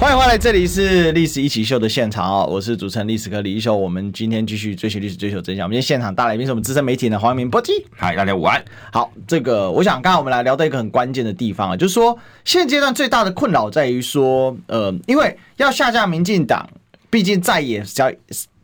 [0.00, 2.48] 欢迎回来，这里是历史一起秀的现场哦！
[2.50, 3.76] 我是主持人历史哥李一修。
[3.76, 5.66] 我们今天继续追寻历史，追求真相。
[5.66, 7.72] 我们今天现场大来宾是我们资深媒体人黄明波基。
[7.94, 8.64] 嗨，大家午安。
[8.90, 16.66] 好，这个我想刚才我们来聊到一个很关键的地方啊，就是说现阶段最大的困扰在于说，呃，因为要下架民进党，
[17.10, 18.12] 毕竟在野只要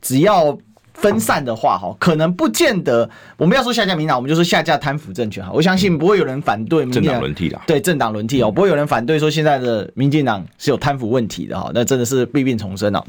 [0.00, 0.58] 只要
[0.96, 5.50] 分散的话，哈，可能不见得我们要说下架民进党，我们就说下架贪腐政权哈。
[5.52, 11.70] 我相信不会有人反对民进党政党轮替的，对政党轮替哦，不会有人反对说现在的民进党是有贪腐问题的哈。
[11.74, 13.04] 那真的是弊病丛生哦。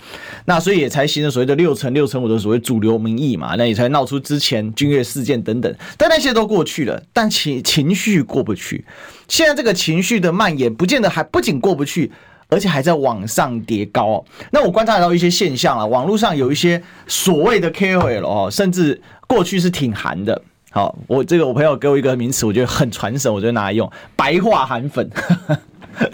[0.45, 3.55] 那所以也才形成所谓的六成六成五的所谓主流民意嘛。
[3.57, 8.85] 那也才闹出之前君悦事件等等，但那些都过去了，但情情绪过不去。
[9.27, 12.11] 现在这个情绪的蔓延，不见得还不仅过不去。
[12.49, 14.25] 而且还在往上叠高哦。
[14.51, 20.41] 那我观察到一些现象啊，网络上有一些所谓的 KOL 哦，甚至过去是挺韩的。
[20.71, 25.09] 好，我这个我朋友给我一个名词，我觉得很传神，我就拿来用白话韩粉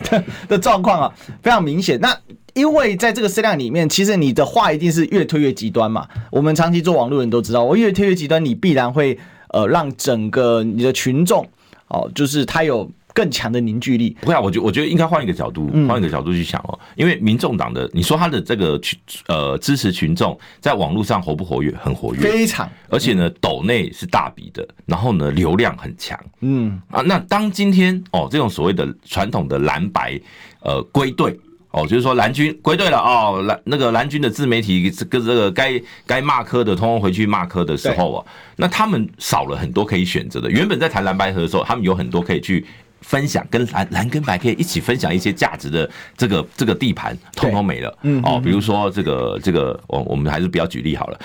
[0.09, 1.99] 的 的状况啊，非常明显。
[1.99, 2.17] 那
[2.53, 6.07] 因为在这个声量里面，其实你的话一定是越推越极端嘛。
[6.31, 9.17] 我们长期做网络人都知道，我越推越极端，你必然会
[9.49, 11.45] 呃让整个你的群众
[11.89, 12.89] 哦，就是他有。
[13.13, 14.17] 更强的凝聚力。
[14.21, 16.77] 不会啊，我觉我觉得应该换一个角度，换一个角度去想哦。
[16.95, 21.73] 因为民众党的，你说他的这个群呃支持群众在网络上活不活跃？
[21.81, 22.69] 很活跃，非常。
[22.89, 26.19] 而且呢，抖内是大笔的，然后呢，流量很强。
[26.41, 30.19] 嗯啊，那当今天哦，这种所谓的传统的蓝白
[30.61, 31.37] 呃归队
[31.71, 40.49] 哦，就是说蓝军归队了哦，蓝那个蓝军的自媒体跟这个该该骂科的，通通回去骂科的时候啊，那他们少了很多可以选择的。
[40.49, 42.65] 原本在谈蓝白合的时候，他们有很多可以去。
[43.03, 47.95] 分享跟蓝蓝跟白可以一起分享一些价值的这个这个地盘，通通没了。
[48.01, 51.19] 嗯哦，比如说这个这个，我我们还是不要举例好了。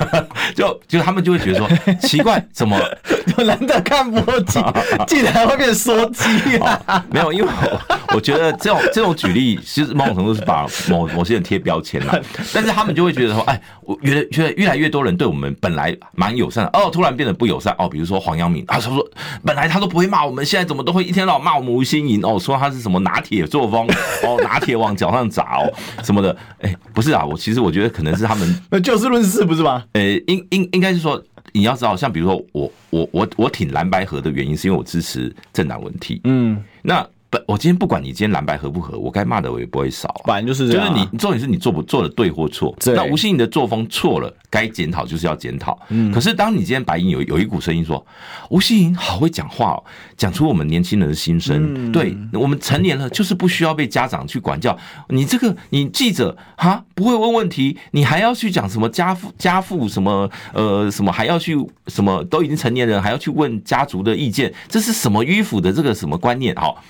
[0.54, 1.68] 就就他们就会觉得说
[2.02, 2.78] 奇怪，怎么
[3.38, 4.62] 蓝的看不进，
[5.06, 7.04] 竟然会变缩机啊？
[7.10, 7.80] 没有，因为我
[8.16, 12.20] 我觉得这种这种举例，其实某种程度是把某某些人贴标签了。
[12.52, 17.74] 但是他们就会觉得说，哎，我觉得觉得越来越多人对我们本来蛮友善的，哦，突然变得不友善。
[17.78, 19.08] 哦，比如说黄阳明啊，他说
[19.44, 21.19] 本来他都不会骂我们，现在怎么都会一天。
[21.20, 23.86] 天老骂我们吴欣颖哦，说他是什么拿铁作风
[24.24, 25.70] 哦，拿铁往脚上砸哦
[26.02, 29.84] 什么的，哎，不是啊，我其实我觉得可能是他们 那就事论事不是吗？
[29.92, 37.06] 呃，应应应该是说你要知道，像比如说我我我我挺蓝白河的原因，是因为我支持政党轮替，嗯，那。
[37.30, 40.26] 不，我今天不管你今天蓝白合不合，我该骂的我也不会少、啊。
[40.26, 42.74] 反正就是这样、啊，就是你重点是你做不做的对或错。
[42.86, 45.78] 那吴欣盈的作风错了，该检讨就是要检讨。
[45.90, 46.10] 嗯。
[46.10, 48.04] 可是当你今天白银有有一股声音说，
[48.48, 49.84] 吴欣盈好会讲话哦，
[50.16, 51.72] 讲出我们年轻人的心声。
[51.72, 54.76] 嗯、对，我们成年了就是不需要被家长去管教。
[55.08, 66.52] 你这个你记者哈不会问问题，你还要去讲什么家父家父什么呃什么还要去什么都已经成年人还要去问家族的意见，这是什么迂腐的这个什么观念？
[66.56, 66.82] 好。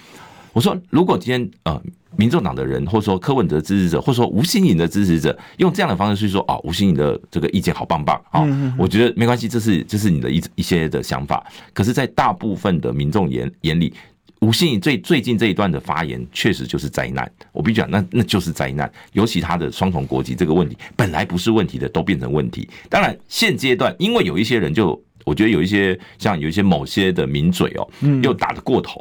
[0.52, 1.80] 我说，如果今天呃，
[2.16, 8.44] 民众党的人，或者说柯文哲支持者，或者说吴欣颖的支持者，用这样的方式去说，哦，吴欣颖的这个意见好棒棒啊，
[8.76, 11.46] 我觉得没关系，这是这是你的一一些的想法。
[11.72, 13.94] 可是，在大部分的民众眼眼里，
[14.40, 17.30] 吴欣颖最最近这一段的发言，确实就是灾难。
[17.52, 18.90] 我必须讲，那那就是灾难。
[19.12, 22.68] 尤其他的双重国籍这个问题，本来不是问题的，都变成问题。
[22.88, 27.88] 当然，现阶段因为有一些人就，我觉得有一些像有一些某些的名嘴哦，
[28.22, 29.00] 又打得过头。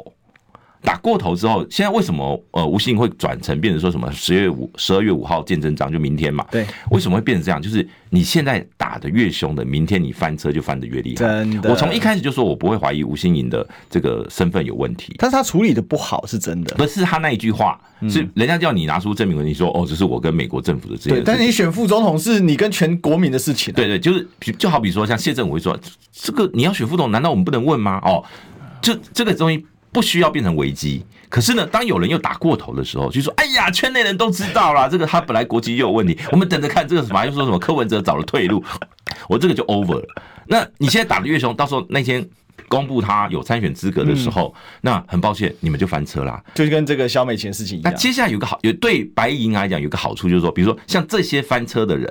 [0.82, 6.44] 打过头之后，现在为什么呃吴欣盈会转成变成说什么十月五十二月五号见真章就明天嘛？
[6.50, 7.60] 对，为什么会变成这样？
[7.60, 11.16] 就是你现在打的越凶的，明天你翻车就翻的越厉害。
[11.16, 16.74] 真的，我从一开始就说我不会怀疑吴欣盈的这个身份有问题，但是他处理的不好是真的。
[16.76, 21.22] 不是他那一句话，是人家叫你拿出证明文，你说哦，这是我跟美国政府的这件事。
[21.26, 23.72] 但是你选副总统是你跟全国民的事情。
[23.74, 24.26] 对对，就是
[24.58, 25.78] 就好比说像谢政委说，
[26.10, 28.00] 这个你要选副总，难道我们不能问吗？
[28.02, 28.24] 哦，
[28.80, 29.66] 就这个东西。
[29.92, 38.62] 不需要变成危机，可是呢，当有人又打过头的时候，就说：“哎呀，圈内人都知道啦，这个他本来国籍就有问题，我们等着看这个什么，又说什么柯文哲找了退路，
[39.28, 40.06] 我这个就 over 了。
[40.46, 42.24] 那你现在打的越凶，到时候那天
[42.68, 47.92] 公布他有参选资格的时候，那很抱歉，你们就翻车啦，就是跟这个萧美琴事情一样。
[47.92, 52.08] 那接下来有个好，有对白银来讲有个好处，就是说，比如说像这些翻车的人，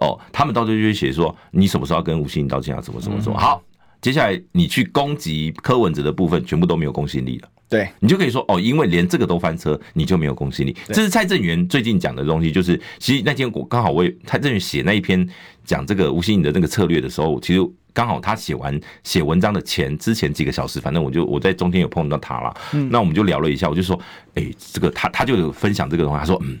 [0.00, 2.80] 哦，他们到时候就会写说，你什么时候要跟吴欣颖道歉啊？
[2.80, 3.62] 怎么怎么什么好。
[4.04, 7.48] 接下来你去攻击柯文哲的部分，全部都没有公信力了。
[7.70, 10.76] 对，你就可以说哦，因为连这个都翻车，你就没有公信力。
[10.88, 15.26] 这是蔡正元最近讲的东西，就是其实那天我刚好我也蔡正元写那一篇
[15.64, 22.54] 讲这个吴欣颖的那个策略的时候，其实刚好他写完写文章的前之前几个小时，反正我就我在中间有碰到他了。
[22.74, 23.98] 嗯，那我们就聊了一下，我就说，
[24.34, 26.58] 哎，这个他他就有分享这个东西，他说，嗯，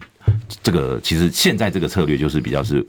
[0.62, 2.82] 这个其实现在这个策略就是比较是。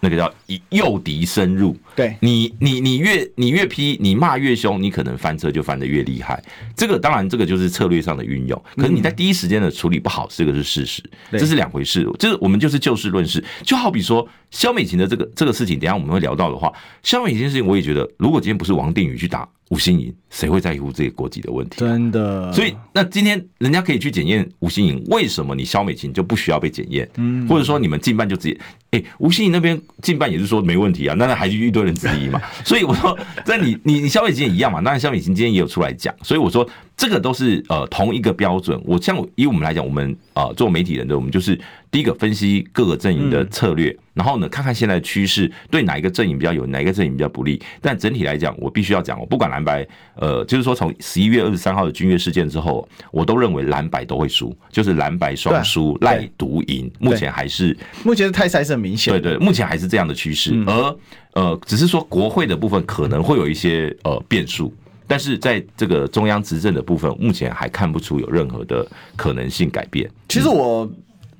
[0.00, 6.40] 那个叫以诱敌深入，对你，你你越你越批，你骂越凶，你可能翻车就翻的越厉害。
[6.76, 8.62] 这个当然，这个就是策略上的运用。
[8.76, 12.08] 可是你在第一时间的处理不好，这个是事实，这是两回事。
[12.16, 13.44] 就是我们就是就事论事。
[13.64, 21.80] 就好比说肖美琴的这个这个事情，等下我们会聊到的话，肖美琴的事情，我也觉得，如果今天不是王定宇去打吴欣颖，谁会在乎这个国籍的问题？
[21.80, 22.52] 真的。
[22.52, 27.08] 所以，那今天人家可以去检验吴欣颖，为什么你肖美琴就不需要被检验？
[27.16, 28.58] 嗯，或者说你们进办就直接，
[28.92, 32.40] 哎，吴欣颖那边进办也是说没问题啊，那那还是一堆人之一嘛。
[32.64, 34.80] 所以我说，在你你你肖美琴也一样嘛。
[34.80, 38.80] 当然，萧美琴今天也有出来讲，所以我说这个都是呃同一个标准。
[38.84, 41.58] 我像以我们来讲，我们啊做媒体人的，我们就是
[41.90, 43.96] 第一个分析各个阵营的策略。
[44.14, 47.62] 然后呢，看看现在的趋势对哪一个阵营比较有，哪一个阵营比较不利。
[47.80, 56.90] 但整体来讲，我必须要讲，我不管蓝白，呃，就是说从十一月二十三号的君悦事件之后，我都认为蓝白都会输，就是蓝白双输，赖独赢。
[56.98, 60.52] 目前还是目前的态势是很明显，对对，目前还是这样的趋势。
[60.66, 60.96] 而
[61.34, 64.74] 呃，只是说国会的部分可能会有一些呃变数，
[65.06, 70.10] 但是在这个中央执政的部分，目前还看不出有任何的可能性改变。
[70.28, 70.90] 其实我。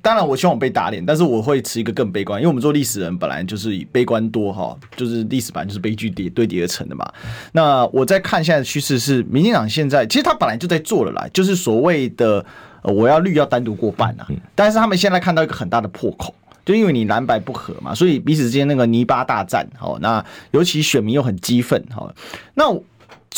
[0.01, 7.05] 当然，我希望我被打脸，但是我会持一个更悲观，因为我们做历史人本来就是以悲观多哈，就是历史本来就是悲剧叠堆叠而成的嘛。
[7.51, 12.45] 那我在看现在的趋势是，民进党现在其实他本来就在做了啦，就是所谓的
[12.81, 16.33] 我要绿要单独过半啊，但是他们现在看到一个很大的破口，
[16.65, 22.13] 就因为你蓝白不合嘛，所以彼此之间那个泥巴大战，好，那尤其选民又很激愤，好，
[22.53, 22.65] 那。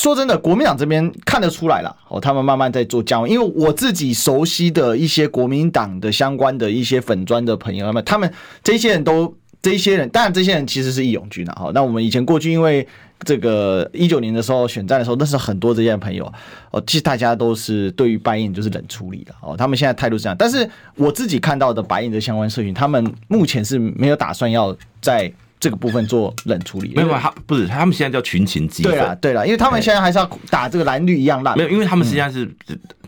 [0.01, 3.29] 说真的，国民党这边看得出来了哦，他们慢慢在做降温。
[3.29, 8.33] 因为我自己熟悉的一些国民党的相关的一些粉砖的朋友，他们他们
[8.63, 11.53] 这些人都这些人，当然这些人其实是义勇军啊。
[11.53, 12.87] 哈，那我们以前过去因为
[13.23, 16.25] 这个一九年的时候选战的时候，那是很多这些朋友
[16.71, 19.55] 哦，其实大家都是对于白银就是冷处理的哦。
[19.55, 25.31] 他们现在态度是这样，但是我自己看到的白银的相关社群，他们目前是没有打算要在。
[25.61, 28.91] 这个部分做冷处理，没有，他不是，他们现在叫群情激愤。
[28.91, 31.55] 对了，对了，因为他们现在还是要打这个蓝绿一样烂。
[31.55, 32.51] 没有，因为他们实际上是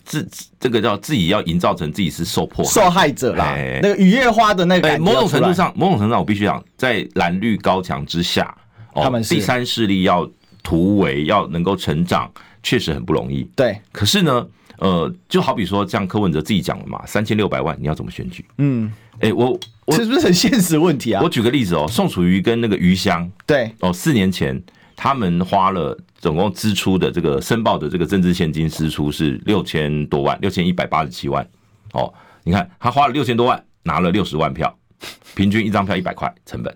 [0.05, 0.25] 自
[0.59, 3.57] 这个叫自己要营造成自己是受迫害受害者啦。
[3.81, 8.55] 那个雨夜花的那个，某种程度上，某种程度上，我必须讲，在蓝绿高墙之下，
[8.93, 10.29] 他们第三势力要
[10.61, 13.49] 突围，要能够成长，确实很不容易。
[13.55, 14.45] 对，可是呢，
[14.77, 18.45] 呃，就好比说，像柯文哲自己讲的嘛，三千六百万，你要怎么选举？
[18.57, 18.91] 嗯。
[19.19, 21.21] 哎，我我是不是很现实问题啊？
[21.21, 24.59] 我举个例子哦，宋楚瑜跟那个余香，对哦，四年前
[24.95, 31.47] 他们花了总共支出的这个申报的这个政治现金支出是六千多万，六千一百八十七万。
[31.93, 32.11] 哦，
[32.43, 34.75] 你看他花了六千多万，拿了六十万票，
[35.35, 36.75] 平均一张票一百块成本，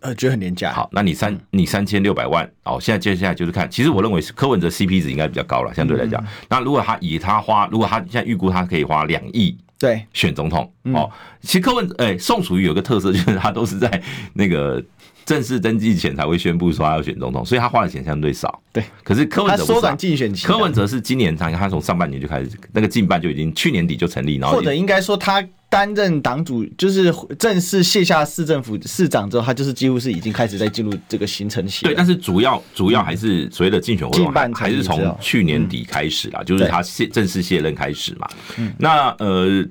[0.00, 0.72] 呃，觉得很廉价。
[0.72, 6.24] 好，那你三你三千六百万，哦，现在接下来就是看，其实我认为是柯文哲 CP 值应该比较高了，相对来讲。
[6.48, 9.56] 那如果他以他花，如果他现在预估他可以花两亿。
[9.76, 11.10] 对，选总统哦，
[11.42, 14.82] 其实柯文哎，宋楚瑜有个特色，就是他都是在那个
[15.26, 18.62] 正式登记前才会宣布说他要选总统，所以他花的钱相对少。
[18.72, 31.84] 对，可是柯文哲缩短竞选期，柯文哲是今年他他从上半年就开始那个近半就已经去年底就成立，然后或者应该说他担任党主，就是正式卸下市政府市长之后，他就是几乎是已经开始在进入这个行程期。
[31.84, 38.28] 对，但是主要主要还是所谓的竞选活动还是从去年底开始啦，就是他卸正式卸任开始嘛。
[38.56, 39.66] 嗯那呃。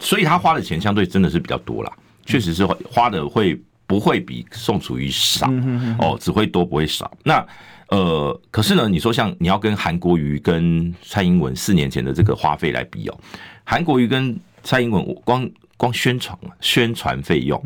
[0.00, 1.92] 所以他花的钱相对真的是比较多啦，
[2.24, 5.52] 确实是花的会不会比宋楚瑜少
[5.98, 7.10] 哦，只会多不会少。
[7.24, 7.44] 那
[7.88, 13.20] 呃，可是呢，你说像你要跟韩国瑜跟蔡英文四年前的这个花费来比哦，
[13.64, 14.38] 韩国瑜跟
[14.68, 17.58] 蔡英文光光宣传宣传费用，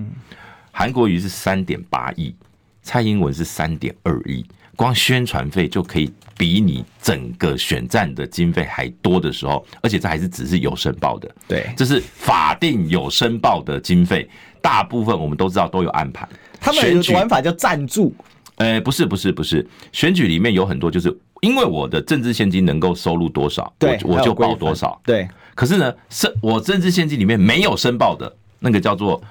[0.71, 2.33] 韩国瑜是三点八亿，
[2.81, 4.47] 蔡英文是三点二亿。
[4.77, 16.29] 光宣传费就可以比你整个选战的经费还多的时候，而且这还是只是有申报的，对，这是法定有申报的经费，大部分我们都知道都有暗盘。
[16.61, 18.15] 他们有玩法叫赞助，
[18.59, 25.29] 呃，不是不是不是，选举里面有很多就是因为我的政治现金能够收入多少，我，我就报多少，对。
[25.55, 29.23] 可是呢，申我政治献金里面没有申报的那个叫做。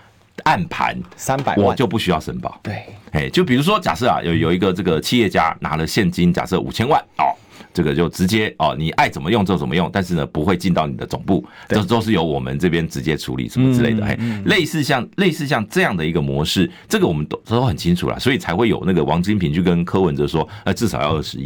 [0.43, 2.57] 暗盘三百万，我就不需要申报。
[2.63, 7.35] 对，哎，就比如说，假设啊，有有一个这个企业家拿了现金，假设五千万哦，
[7.71, 14.03] 这个就直接哦，你爱怎么用就怎么用，但是呢，不会进到你的总部，这都是由我们这边直接处理什么之类的。
[14.03, 21.45] 嘿，类似像类似像这样的一个模式，这个我们都都很清楚了，所以才会有那个王金平去跟柯文哲说，呃，至少要二十亿。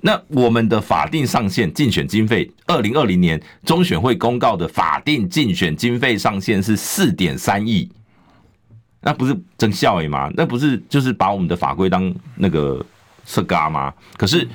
[0.00, 7.90] 那我们的法定上限竞选经费，二零二零年中选会公告的法定竞选经费上限是四点三亿。
[9.00, 10.30] 那不是真笑诶吗？
[10.34, 12.84] 那不是就是把我们的法规当那个
[13.24, 13.92] 色嘎吗？
[14.16, 14.46] 可是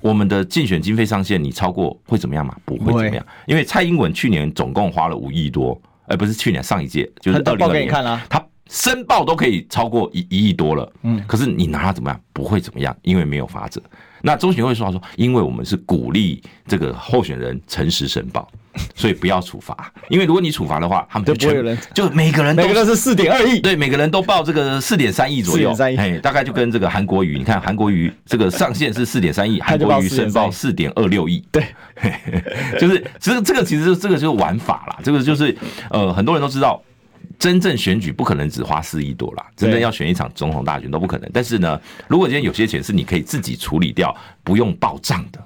[0.00, 2.56] 我们的竞选经费上限，你超过会怎么样吗？
[2.64, 12.20] 不会怎么样，因为蔡英文去年总共花了五亿多，而不是去年上一届就是二零二零年，他申报都可以超过一一亿多了，嗯，可是你拿它怎么样？
[12.32, 13.80] 不会怎么样，因为没有法则。
[14.22, 18.48] 那中选会说说，因为我们是鼓励这个候选人诚实申报，
[18.94, 19.92] 所以不要处罚。
[20.08, 31.64] 因为如果你处罚的话，他们就全就，人就每个人都每个人是四点二亿，对，每个人都报这个四点三亿左右，哎，大概就跟这个韩国瑜，你看韩国瑜这个上限是四点三亿，韩国瑜申报四点二六亿，对，
[32.78, 35.56] 就是其实这个其实这个就是玩法啦，这个就是
[35.90, 36.82] 呃很多人都知道。
[37.42, 41.28] 真正选举不可能只花四亿多啦，真正要选一场总统大选都不可能。
[41.32, 45.44] 但是呢，如果今天有些钱是你可以自己处理掉，不用报账的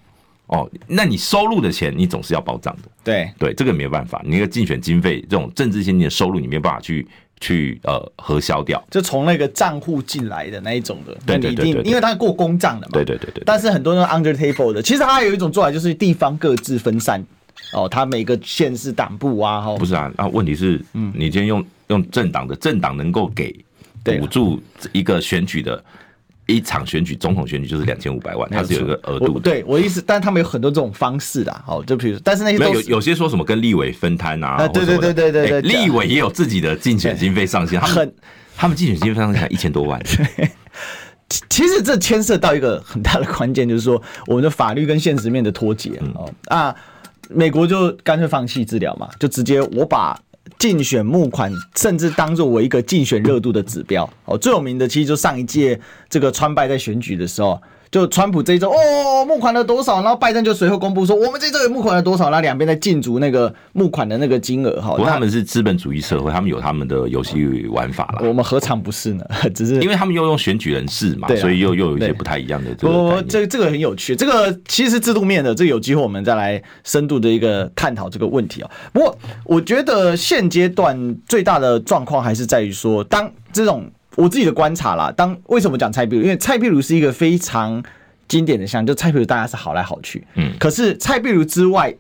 [0.49, 2.91] 哦，那你收入的钱你总是要报账的。
[3.03, 7.09] 对对，这个没有办法，你那个竞选经费这种政治现金的收入，你没有办法去
[7.41, 12.91] 去呃核销掉，就从那个账户进来的那一种的，对对对，因为它是过公账的嘛。
[12.93, 13.43] 对对对对。
[13.47, 17.25] 但是很多人 under table 的，其实它还有一种做法，就是地方各自分散
[17.73, 21.65] 哦，他每个县市党部啊，哈，不是啊，啊，问题是，嗯，你今天用。
[21.89, 23.55] 用政党的政党能够给
[24.03, 24.63] 补助
[24.93, 25.83] 一个选举的
[26.47, 29.39] 一场选举，总统选举就是两千五百万，它是有一个额度。
[29.41, 38.15] 对我意思，但他们有很多这种方式的，好，就比如，但是那些有有些说什么跟立委分摊啊，对对对对对对，立委也有自己的竞选经费上限，他们
[38.57, 40.01] 他们竞选经费上限才一千多万。
[41.51, 46.33] 其实这牵涉到一个很大的关键，就是说我们的法律跟现实面的脱节哦。
[46.45, 46.73] 啊，
[47.29, 50.17] 美国就干脆放弃治疗嘛，就直接我把。
[50.59, 55.79] 竞选募款，甚至当作我一个竞选热度的指标哦，最有名的其实就上一届
[56.09, 57.61] 这个川拜在选举的时候。
[57.91, 60.03] 就川普这一周哦，募款了多少？
[60.03, 62.25] 然后拜登就随后公布说，我们这一周也募款了多少？
[62.25, 64.91] 然后两边在竞逐那个募款的那个金额哈。
[64.91, 68.29] 不过他们是资本主义社会，他们有他们的游戏玩法了。
[68.29, 69.25] 我们何尝不是呢？
[69.55, 72.93] 只是因为他们又用选举人士嘛，所以又又有一些不太一样的这个。
[72.93, 78.71] 我这这个很有趣，这个其实制度面的，这个有机会我们再来深度的一个探讨这个问题啊。
[78.93, 83.91] 不过我觉得现阶段最大的状况还是在于说，当这种。
[84.17, 86.23] 我自己的观察啦，当为什么讲蔡壁如？
[86.23, 87.83] 因为蔡壁如是一个非常
[88.27, 91.95] 经典的像，就蔡壁如大家是好来好去，嗯，可是蔡壁如之外，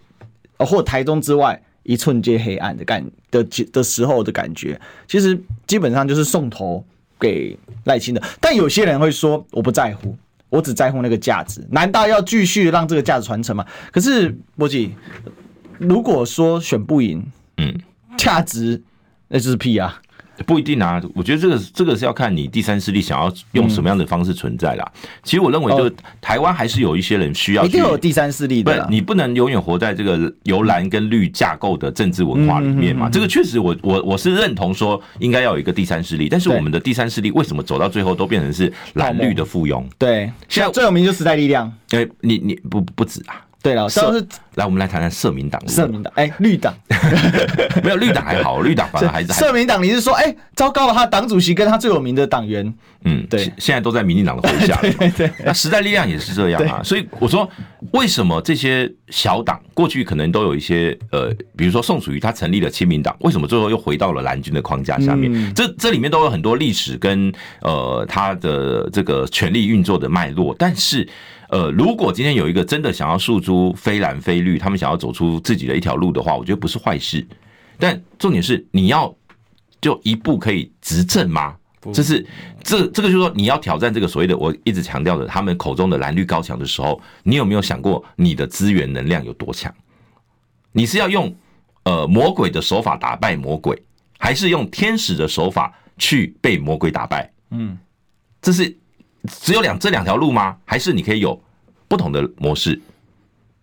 [0.59, 6.85] 或台中之外，一寸皆黑暗的感的的时候的感觉，其实基本上就是送头
[7.21, 8.23] 给赖清德。
[8.41, 10.17] 但有些人会说，我不在乎，
[10.49, 11.65] 我只在乎那个价值。
[11.71, 13.65] 难道要继续让这个价值传承吗？
[13.93, 14.95] 可是波吉，
[15.79, 17.25] 如果说选不赢，
[17.59, 17.79] 嗯，
[18.17, 18.83] 价值
[19.29, 20.01] 那就是屁啊。
[20.45, 24.93] 不一定啊，我觉得这个这个是要看你第三势力想要用什么样的方式存在啦。
[25.03, 33.09] 嗯、其实我认为，就是台湾还是有一些人需要一定有第三势力的，不，你不能永远活在这个由蓝跟绿架构的政治文化里面嘛。
[33.09, 39.83] 这个确实我，我我我是认同说应该要有一个第三势力，但是我们的第三势力为什么走到最后都变成是蓝绿的附庸？
[39.97, 41.73] 对，现在最有名就是时代力量。
[41.93, 43.46] 哎，你你不不止啊。
[43.67, 44.01] 对了，是
[44.55, 45.61] 来我们来谈谈社民党。
[45.69, 46.73] 社民党，哎，绿党
[47.83, 49.83] 没有绿党还好， 绿党反正还是社民党。
[49.83, 54.79] 你是说，哎，糟糕了，他党主席跟他最有名的党员，嗯，对，现在都在民进党的麾下。
[54.81, 56.81] 对 对，那时代力量也是这样啊。
[56.85, 57.51] 所以我说，
[57.91, 65.53] 为什么这些小党过去可能都有一些呃，比如说宋楚瑜他成立了亲民党，为什么最后又回到了蓝军的框架下面？
[65.55, 71.09] 这这里面都有很多历史跟呃他的这个权力运作的脉络，但是。
[71.49, 77.25] 呃，如果今天有一个真的想要诉诸非蓝非绿，他们想要走出自己的一条路的话，我觉得不是坏事。
[77.79, 79.15] 但重点是，你要
[79.81, 81.57] 就一步可以执政吗？
[81.93, 82.27] 这是
[82.65, 89.73] 这这个就是说，你要挑战这个所谓的我一直强调的他们口中的蓝绿高墙的时候，你有没有想过你的资源能量有多强？
[90.73, 91.33] 你是要用
[91.85, 93.81] 呃魔鬼的手法打败魔鬼，
[94.19, 97.33] 还是用天使的手法去被魔鬼打败？
[97.51, 97.79] 嗯，
[98.43, 98.77] 这是。
[99.27, 100.57] 只有两这两条路吗？
[100.65, 101.41] 还是你可以有
[101.89, 102.81] 不同的模式？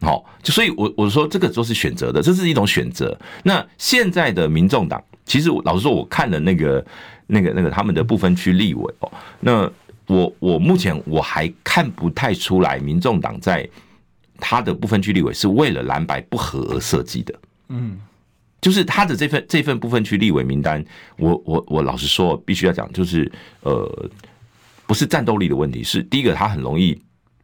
[0.02, 3.18] 好，就所以我，我我说这个都是选择的，这是一种选择。
[3.44, 6.86] 那现在的民众党，其实老实说，我看了那个、
[7.28, 9.10] 那个、那个他们的不分区立委哦，
[9.40, 9.72] 那
[10.08, 13.66] 我我目前我还看不太出来，民众党在
[14.40, 17.34] 他的不分区立委是为了蓝白不合而设计的。
[17.70, 17.98] 嗯，
[18.60, 20.84] 就是他的这份这份部分区立委名单，
[21.18, 24.10] 我我我老实说，必须要讲，就是呃。
[24.86, 27.02] 不是战斗力的问题，是第一个，他很容易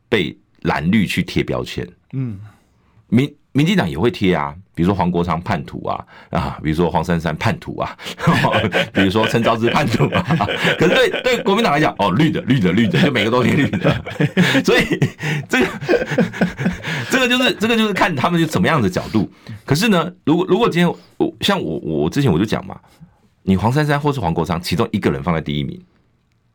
[0.07, 1.87] 被蓝绿去贴标签。
[2.13, 2.39] 嗯，
[3.07, 7.97] 民民进党也会贴啊，比如说黄国昌叛徒啊啊，比如说黄珊珊叛徒啊，
[8.93, 10.21] 比如说陈昭之叛徒啊。
[10.77, 14.03] 可是对对国民党来讲，哦，绿的绿的绿的，就每个都贴绿的。
[14.63, 14.83] 所以
[15.47, 15.67] 这个
[17.09, 19.31] 这个就是这个就是看他们是怎么样的角度。
[19.65, 20.87] 可是呢，如果如果今天
[21.17, 22.79] 我像我我之前我就讲嘛，
[23.43, 25.79] 你黄珊珊或是黄国昌其中一个人放在第一名。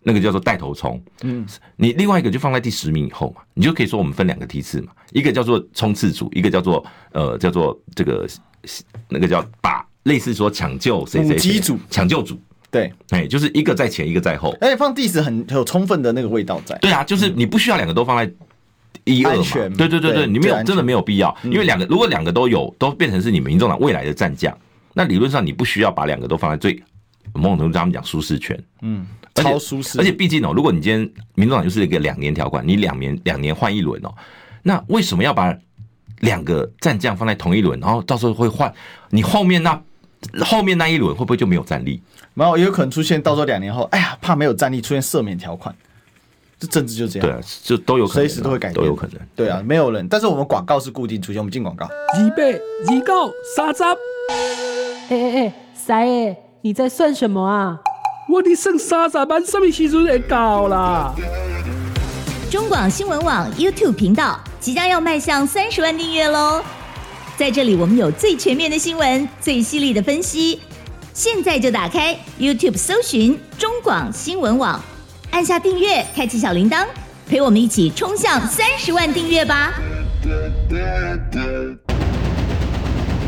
[0.04, 1.44] 那个叫做带头冲，嗯，
[1.76, 8.28] 你另外一个就放在第十名以后嘛，你就可以说我们分两个梯次嘛，一个叫做冲刺组，一个叫做呃叫做这个
[9.08, 12.38] 那个叫把类似说抢救谁谁谁抢救组，
[12.70, 16.76] 对，哎，就是一个在前，一个在后，而且放 diss 很有充分的那个味道在。
[16.78, 18.30] 对啊，就是你不需要两个都放在
[19.04, 19.44] 一二嘛，
[19.76, 24.54] 对对对对，你没有真的没有必要，因为两个如果两个都有，都变成是你民众党未来的战将，
[24.92, 26.82] 那理论上你不需要把两个都放在最
[27.32, 29.06] 某种程度上讲舒适圈，嗯。
[29.34, 31.00] 超舒适，而且毕竟哦，如果你今天
[31.34, 34.14] 民众党就是一个两年条款，你两年两年换一轮哦，
[34.62, 35.52] 那为什么要把
[36.20, 38.72] 两个战将放在同一轮，然后到时候会换
[39.10, 39.82] 你后面那
[40.44, 42.00] 后面那一轮会不会就没有战力？
[42.34, 45.74] 然后也有可能出现到时候两年后，哎呀，怕没有战力出现赦免条款，
[46.60, 51.88] 这政治就这样，对啊，就都有可能，随时都会改变，都有可能，对啊，没有人，但是我们广告是固定出现，我们进广告。
[52.20, 52.52] 预备，
[52.92, 53.82] 预告，三十。
[53.82, 57.78] 哎哎哎，三爷，你在算什么啊？
[58.26, 61.14] 我的剩三十万，什么时阵会到啦？
[62.50, 66.64] 中广新闻网 YouTube 频道即将要迈向三十万订阅喽！
[67.36, 70.58] 在这里，我们有最全面的新闻，最犀利的分析。
[71.12, 74.80] 现在就打开 YouTube 搜寻中广新闻网，
[75.32, 76.86] 按下订阅，开启小铃铛，
[77.28, 79.74] 陪我们一起冲向三十万订阅吧！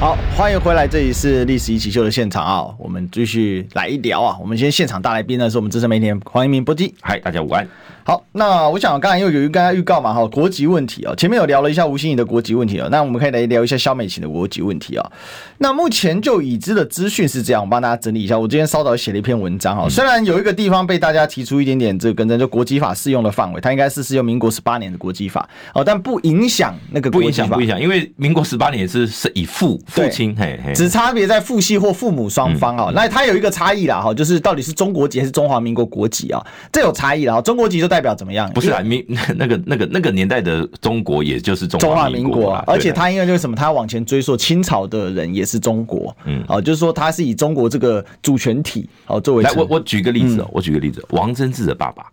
[0.00, 2.74] 好，欢迎回来，这里是《历史一起秀》的现场啊！
[2.78, 4.34] 我们继续来一聊啊！
[4.40, 6.94] 我们先现场大来宾呢，是我们资深媒体人黄一鸣波基。
[7.02, 7.68] 嗨，大家午安。
[8.02, 15.12] 好，那我想刚才又有一个预告嘛，哈，国籍问题啊，前面有聊了一下吴欣怡的国籍问题啊，那我们可以来聊一下肖美琴的国籍问题啊。
[15.58, 18.38] 那目前就已知的资讯是这样，我帮大家整理一下。
[18.38, 27.30] 我今天稍早写了一篇文章哈，虽然有一个地方被大家提出一点点这个更正，就国籍法适用的范围，它应该是适用民国十八年的国籍法哦，但不影响那个国籍法。
[27.30, 32.90] 不影响，不影响，因为民国十八年是是以父父亲，嘿嘿，只差别在父系或父母双方啊。
[32.94, 36.40] 那它有一个差异啦哈，就是到底是中国籍还是中华民国国籍啊？
[36.72, 37.40] 这有差异啦。
[37.42, 38.50] 中国籍就代表怎么样？
[38.52, 38.80] 不是啊。
[38.80, 39.04] 民
[39.36, 49.42] 那个那个那个年代的中国，也就是中华民国，而且他因为就是什么，他往前追溯清朝的人也是中国，嗯，哦，就是说他是以中国这个主权体哦作为。
[49.42, 52.06] 来，我我举个例子哦，我举个例子，王贞治的爸爸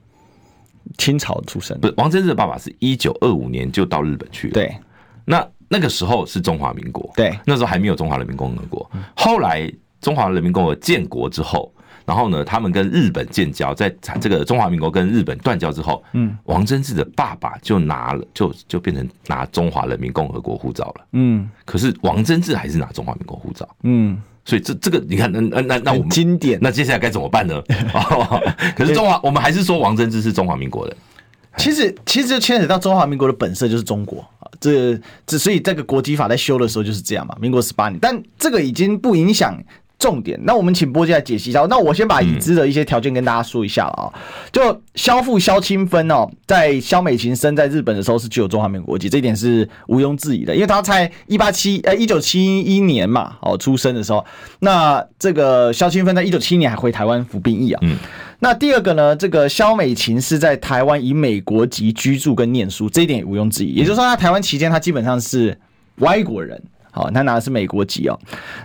[0.98, 4.76] 清朝出生，不是王贞治的爸爸是一九二五年就到日本去了，对，
[5.26, 11.72] 那那个时候是中华民国，对，那时候还没有中华人民共和国，后来中华人民共和国建国之后。
[12.06, 27.62] 然后呢，他们跟日本建交，在这个中华民国跟日本断交之后，嗯，王贞治的爸爸就拿了，就就变成拿中华人民共和国护照了，嗯，可是王贞治还是拿中华民国护照，嗯，所以这这个你看，那那那那我们经典，那接下来该怎么办呢？
[28.74, 30.96] 可是中华，我们还是说王贞治是中华民国人。
[31.58, 39.62] 其实其实就牵扯到中华民国的本色就是中国啊，这这所以这个国籍法在修的时候就是这样嘛，民国十八年，但这个已经不影响。
[40.00, 41.66] 重点，那我们请波姐来解析一下。
[41.70, 44.14] 那我先把已知的一些条件跟大家说一下了啊。
[44.52, 54.24] 就萧父萧清芬哦，在肖美琴生在日本的时候是具有中华民国国籍，这一点是毋庸置疑的，因为他在一八七呃一九七一年嘛哦出生的时候，
[54.60, 57.80] 那这个萧清芬在一九七一年还回台湾服兵役啊。
[57.82, 57.98] 嗯。
[58.40, 63.70] 那第二个呢，这个肖美琴是在台湾以美国籍居住跟念书，这一点也毋庸置疑。
[63.72, 65.60] 也就是说，他台湾期间他基本上是
[65.96, 66.62] 外国人。
[66.98, 68.20] 好，他拿的是美国籍哦。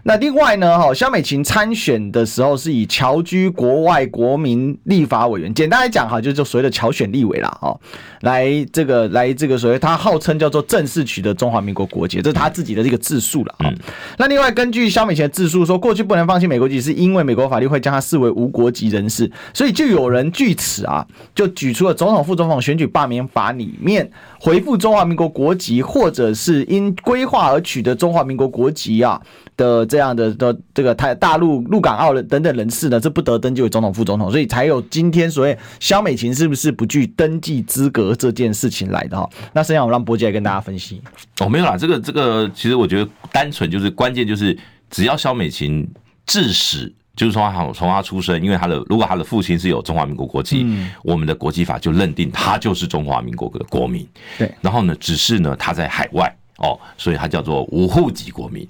[0.04, 7.78] 那另外呢，哈，肖美琴参选的时候是以侨居国外国民立法委员，简单来讲哈，就就所谓的侨选立委啦，哦，
[8.22, 13.70] 来这个来这个所谓他号称叫做正式取得中华民国国籍，这是他自己的这个自述了啊。
[14.16, 24.10] 那另外根据肖美琴的自述说，过去不能放弃美国籍，是因为美国法律会将他视为无国籍人士，所以就有人据此啊，就举出了总统、副总统选举罢免法里面
[24.40, 28.21] 回复中华民国国籍，或者是因规划而取得中华。
[28.22, 29.20] 民国国籍啊
[29.56, 39.28] 的这样的的这个台大陆陆港澳的等等人士呢，这不得登记为总统副总统，所以才有今天所谓萧美琴是不是不具登记资格这件事情来的哈。
[39.52, 41.00] 那剩下我让波姐来跟大家分析。
[41.40, 44.56] 哦，没有啦，这个这个其实我觉得单纯就是关键就是
[44.90, 45.88] 只要萧美琴
[46.26, 54.06] 自始就是说他从他出生，因为他的如果他的父亲是有中华民国国籍，嗯、我们的国籍法就认定他就是中华民国的国民。
[54.38, 56.34] 对，然后呢，只是呢他在海外。
[56.62, 58.66] 哦，所以他叫做无户籍国民，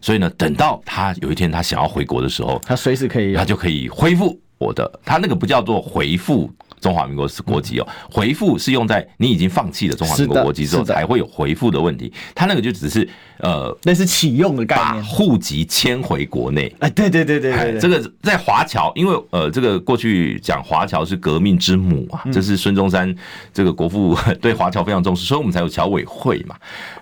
[0.00, 6.50] 所以呢，等到他有一天他想要回国的时候，他随时可以，他就可以恢复我的，他那个不叫做回复。
[6.80, 12.12] 中华民国是国籍哦，回复是用在你已经放弃了中华民国国籍之后才会有回复的问题。
[12.34, 13.08] 他那个就只是
[13.38, 16.74] 呃，那是启用的概念，把户籍迁回国内。
[16.80, 23.14] 哎，对对对对对，这个在华侨，因为呃，这个过去讲华侨是革命之母啊，这是孙中山
[23.52, 26.56] 这个国父 对华侨非常重视，所以我们才有侨委会嘛。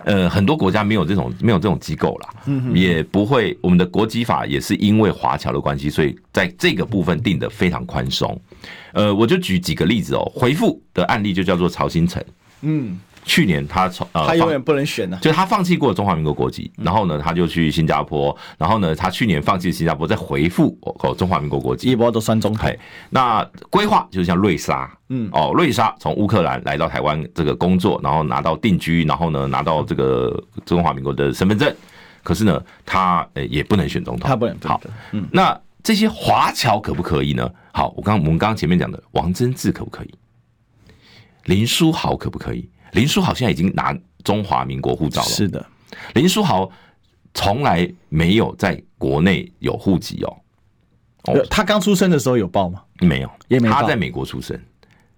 [0.05, 2.29] 呃，很多国家没有这种没有这种机构啦，
[2.73, 3.57] 也不会。
[3.61, 6.15] 我们的国籍法也是因为华侨的关系，所以。
[6.39, 8.39] 在这个部分定的非常宽松。
[8.93, 12.23] 呃，我就举几个例子哦，回复的案例就叫做曹新成，
[12.61, 12.97] 嗯。
[13.25, 22.75] 去年他从呃，他永远不能选呢、啊，就是他放弃过中华民国国籍，然后呢，他就去新加坡，然后呢，他去年放弃新加坡，再回复哦中华民国国籍，一波都算中台。
[23.09, 31.71] 那规划就是像瑞莎，嗯，哦，瑞莎从乌克兰来到台湾这个工作，然后拿到定居，然后呢，拿到这个中华民国的身份证，
[32.23, 34.57] 可是呢，他呃也不能选总统，他不能。
[34.63, 34.81] 好，
[35.11, 37.49] 嗯，那这些华侨可不可以呢？
[37.73, 40.13] 好，我刚我们刚刚前面讲的王贞治可不可以？
[41.45, 42.69] 林书豪可不可以？
[42.91, 45.27] 林书豪现在已经拿中华民国护照了。
[45.27, 45.65] 是的，
[46.13, 46.69] 林书豪
[47.33, 50.37] 从来没有在国内有户籍哦。
[51.49, 52.83] 他刚出生的时候有报吗？
[53.01, 53.69] 没有，也没。
[53.69, 54.59] 他在美国出生。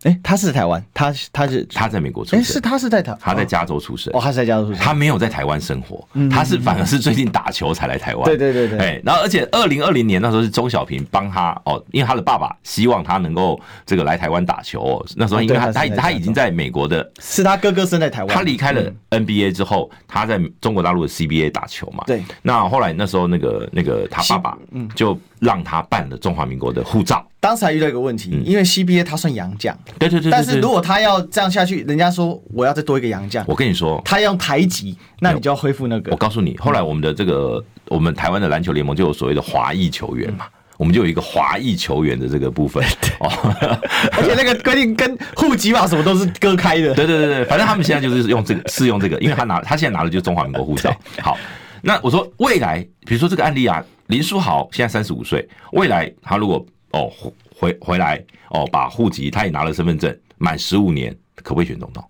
[0.04, 24.58] 哎，他是台湾，他他是他在美国出生，哎是他是在台，他在加州出生，哦，他是在加州出生，他没有在台湾生活，他是反而是最近打球才来台湾，对对对对，哎，然后而且二零二零年那时候是钟小平帮他哦，因为他的爸爸希望他能够这个来台湾打球哦，那时候因为他他他已经在美国的，是他哥哥生在台湾，他离开了 NBA 之后，他在中国大陆的 CBA 打球嘛，对，那后来那时候那个那个他爸爸
[24.96, 27.28] 就让他办了中华民国的护照。
[27.40, 30.32] 当时还遇到一个问题，因为 CBA 他算洋将，对对对。
[30.32, 36.12] 但是如果他要这样下去，人家说我要再多一个洋将，我跟你说，他要用台籍，那你就要恢复那个。
[36.12, 40.46] 我告诉你，后来我们的这个我们台湾的篮球联盟就有所谓的华裔球员嘛，
[40.78, 42.84] 我们就有一个华裔球员的这个部分
[43.20, 43.28] 哦，
[44.16, 46.94] 而且那个规定跟户籍嘛什么都是割开的。
[46.96, 50.96] 对对对对，反正他们现在就是用这个适用这个，因为他拿他现在拿的就是中华民国护照。
[51.20, 51.36] 好，
[51.82, 57.10] 那我说未来，比如说这个案例啊，林书豪现在三十五岁，未来他如果哦，
[57.56, 62.04] 回回来哦，把户籍他也拿了身份证，满十五年可不可以选总统？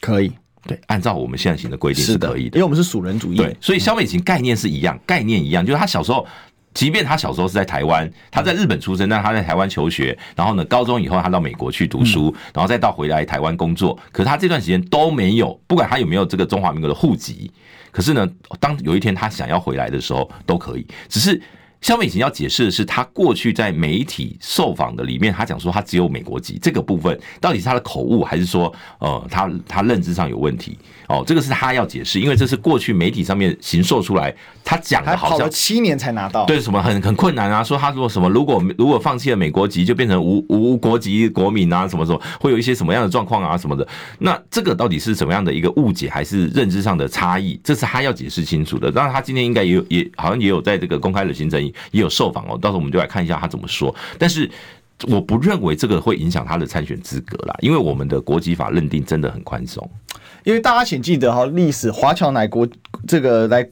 [0.00, 0.30] 可以，
[0.66, 3.38] 对，按照我们现在行的规定是可以的，因为我们是属人主义。
[3.38, 6.26] 对，所以肖美琴概念是一样，概念一样，就是他小时候，
[6.74, 17.50] 即便他小时候是在台湾，他在日本出生，但他在台湾求学，然后呢，高中以后他到美国去读书，然后再到回来台湾工作，可是他这段时间都没有，不管他有没有这个中华民国的户籍，
[17.96, 18.28] 可是呢，
[18.60, 21.40] 当有一天他想要回来的时候，都可以，只是。
[21.80, 30.76] 萧美琴要解释的是，他过去在媒体受访的里面，他讲说他只有美国籍，这个部分到底是他的口误，还是说呃他他认知上有问题？
[31.08, 37.62] 哦，这个是他要解释，因为这是过去媒体上面行授出来，他讲的好像七年才拿到，对什么很很困难啊？
[37.62, 41.86] 说他说什么，如果如果放弃了美国籍，就变成无无国籍国民啊？
[41.86, 43.56] 什么什么会有一些什么样的状况啊？
[43.56, 43.86] 什么的？
[44.18, 47.60] 那这个到底是什么样的一个误解，还是认知上的差异？
[47.62, 48.90] 这是他要解释清楚的。
[48.90, 53.94] 当然，他今天应该也有也好像也有在这个公开的行程也有受访哦，到时候我们就来看一下他怎么说。
[54.18, 54.50] 但是
[55.08, 59.88] 我不认为这个会影响他的参选资格啦，因为我们的国籍法认定真的很宽松。
[60.44, 62.66] 因为大家请记得哈，历史华侨乃国
[63.04, 63.66] 这个来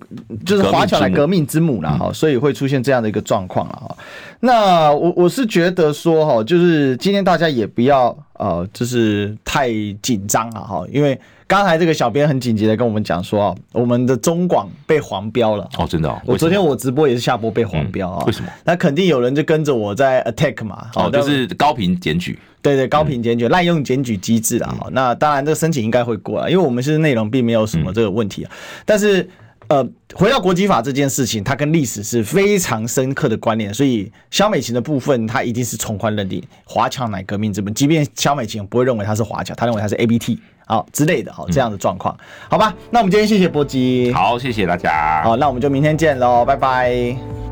[0.44, 3.96] 就是华侨乃革命之母啦哈，所以会出现这样的一个状况了哈。
[4.40, 9.70] 那我我是觉得说哈，就是今天大家也不要呃，就是太
[10.02, 18.48] 紧张了哈，因为刚才这个小编很紧急的跟我们讲说啊，我们的中广被黄标了哦，真的，我昨天我直播也是下播被黄标啊，为什么？
[18.64, 22.38] 那肯定有人就跟着我在 attack 嘛，哦，就是高频检举。
[22.62, 24.74] 对对，高频检举，滥用检举机制啦。
[24.78, 28.50] 好，那当然这个申请应该会过了，因为我们是内容并没有什么这个问题啊。
[28.86, 29.28] 但是
[29.68, 42.16] 呃，回到国籍法这件事情，它跟历史是非常深刻的关联，所以萧美琴的部分，它一定是从宽认定华侨乃革命之本，即便萧美琴不会认为他是华侨，他认为他是 ABT 好之类的，好这样的状况，
[42.48, 42.74] 好吧？
[42.90, 47.43] 那我们今天谢谢波基，好，谢谢大家，好，那我们就明天见喽，拜拜。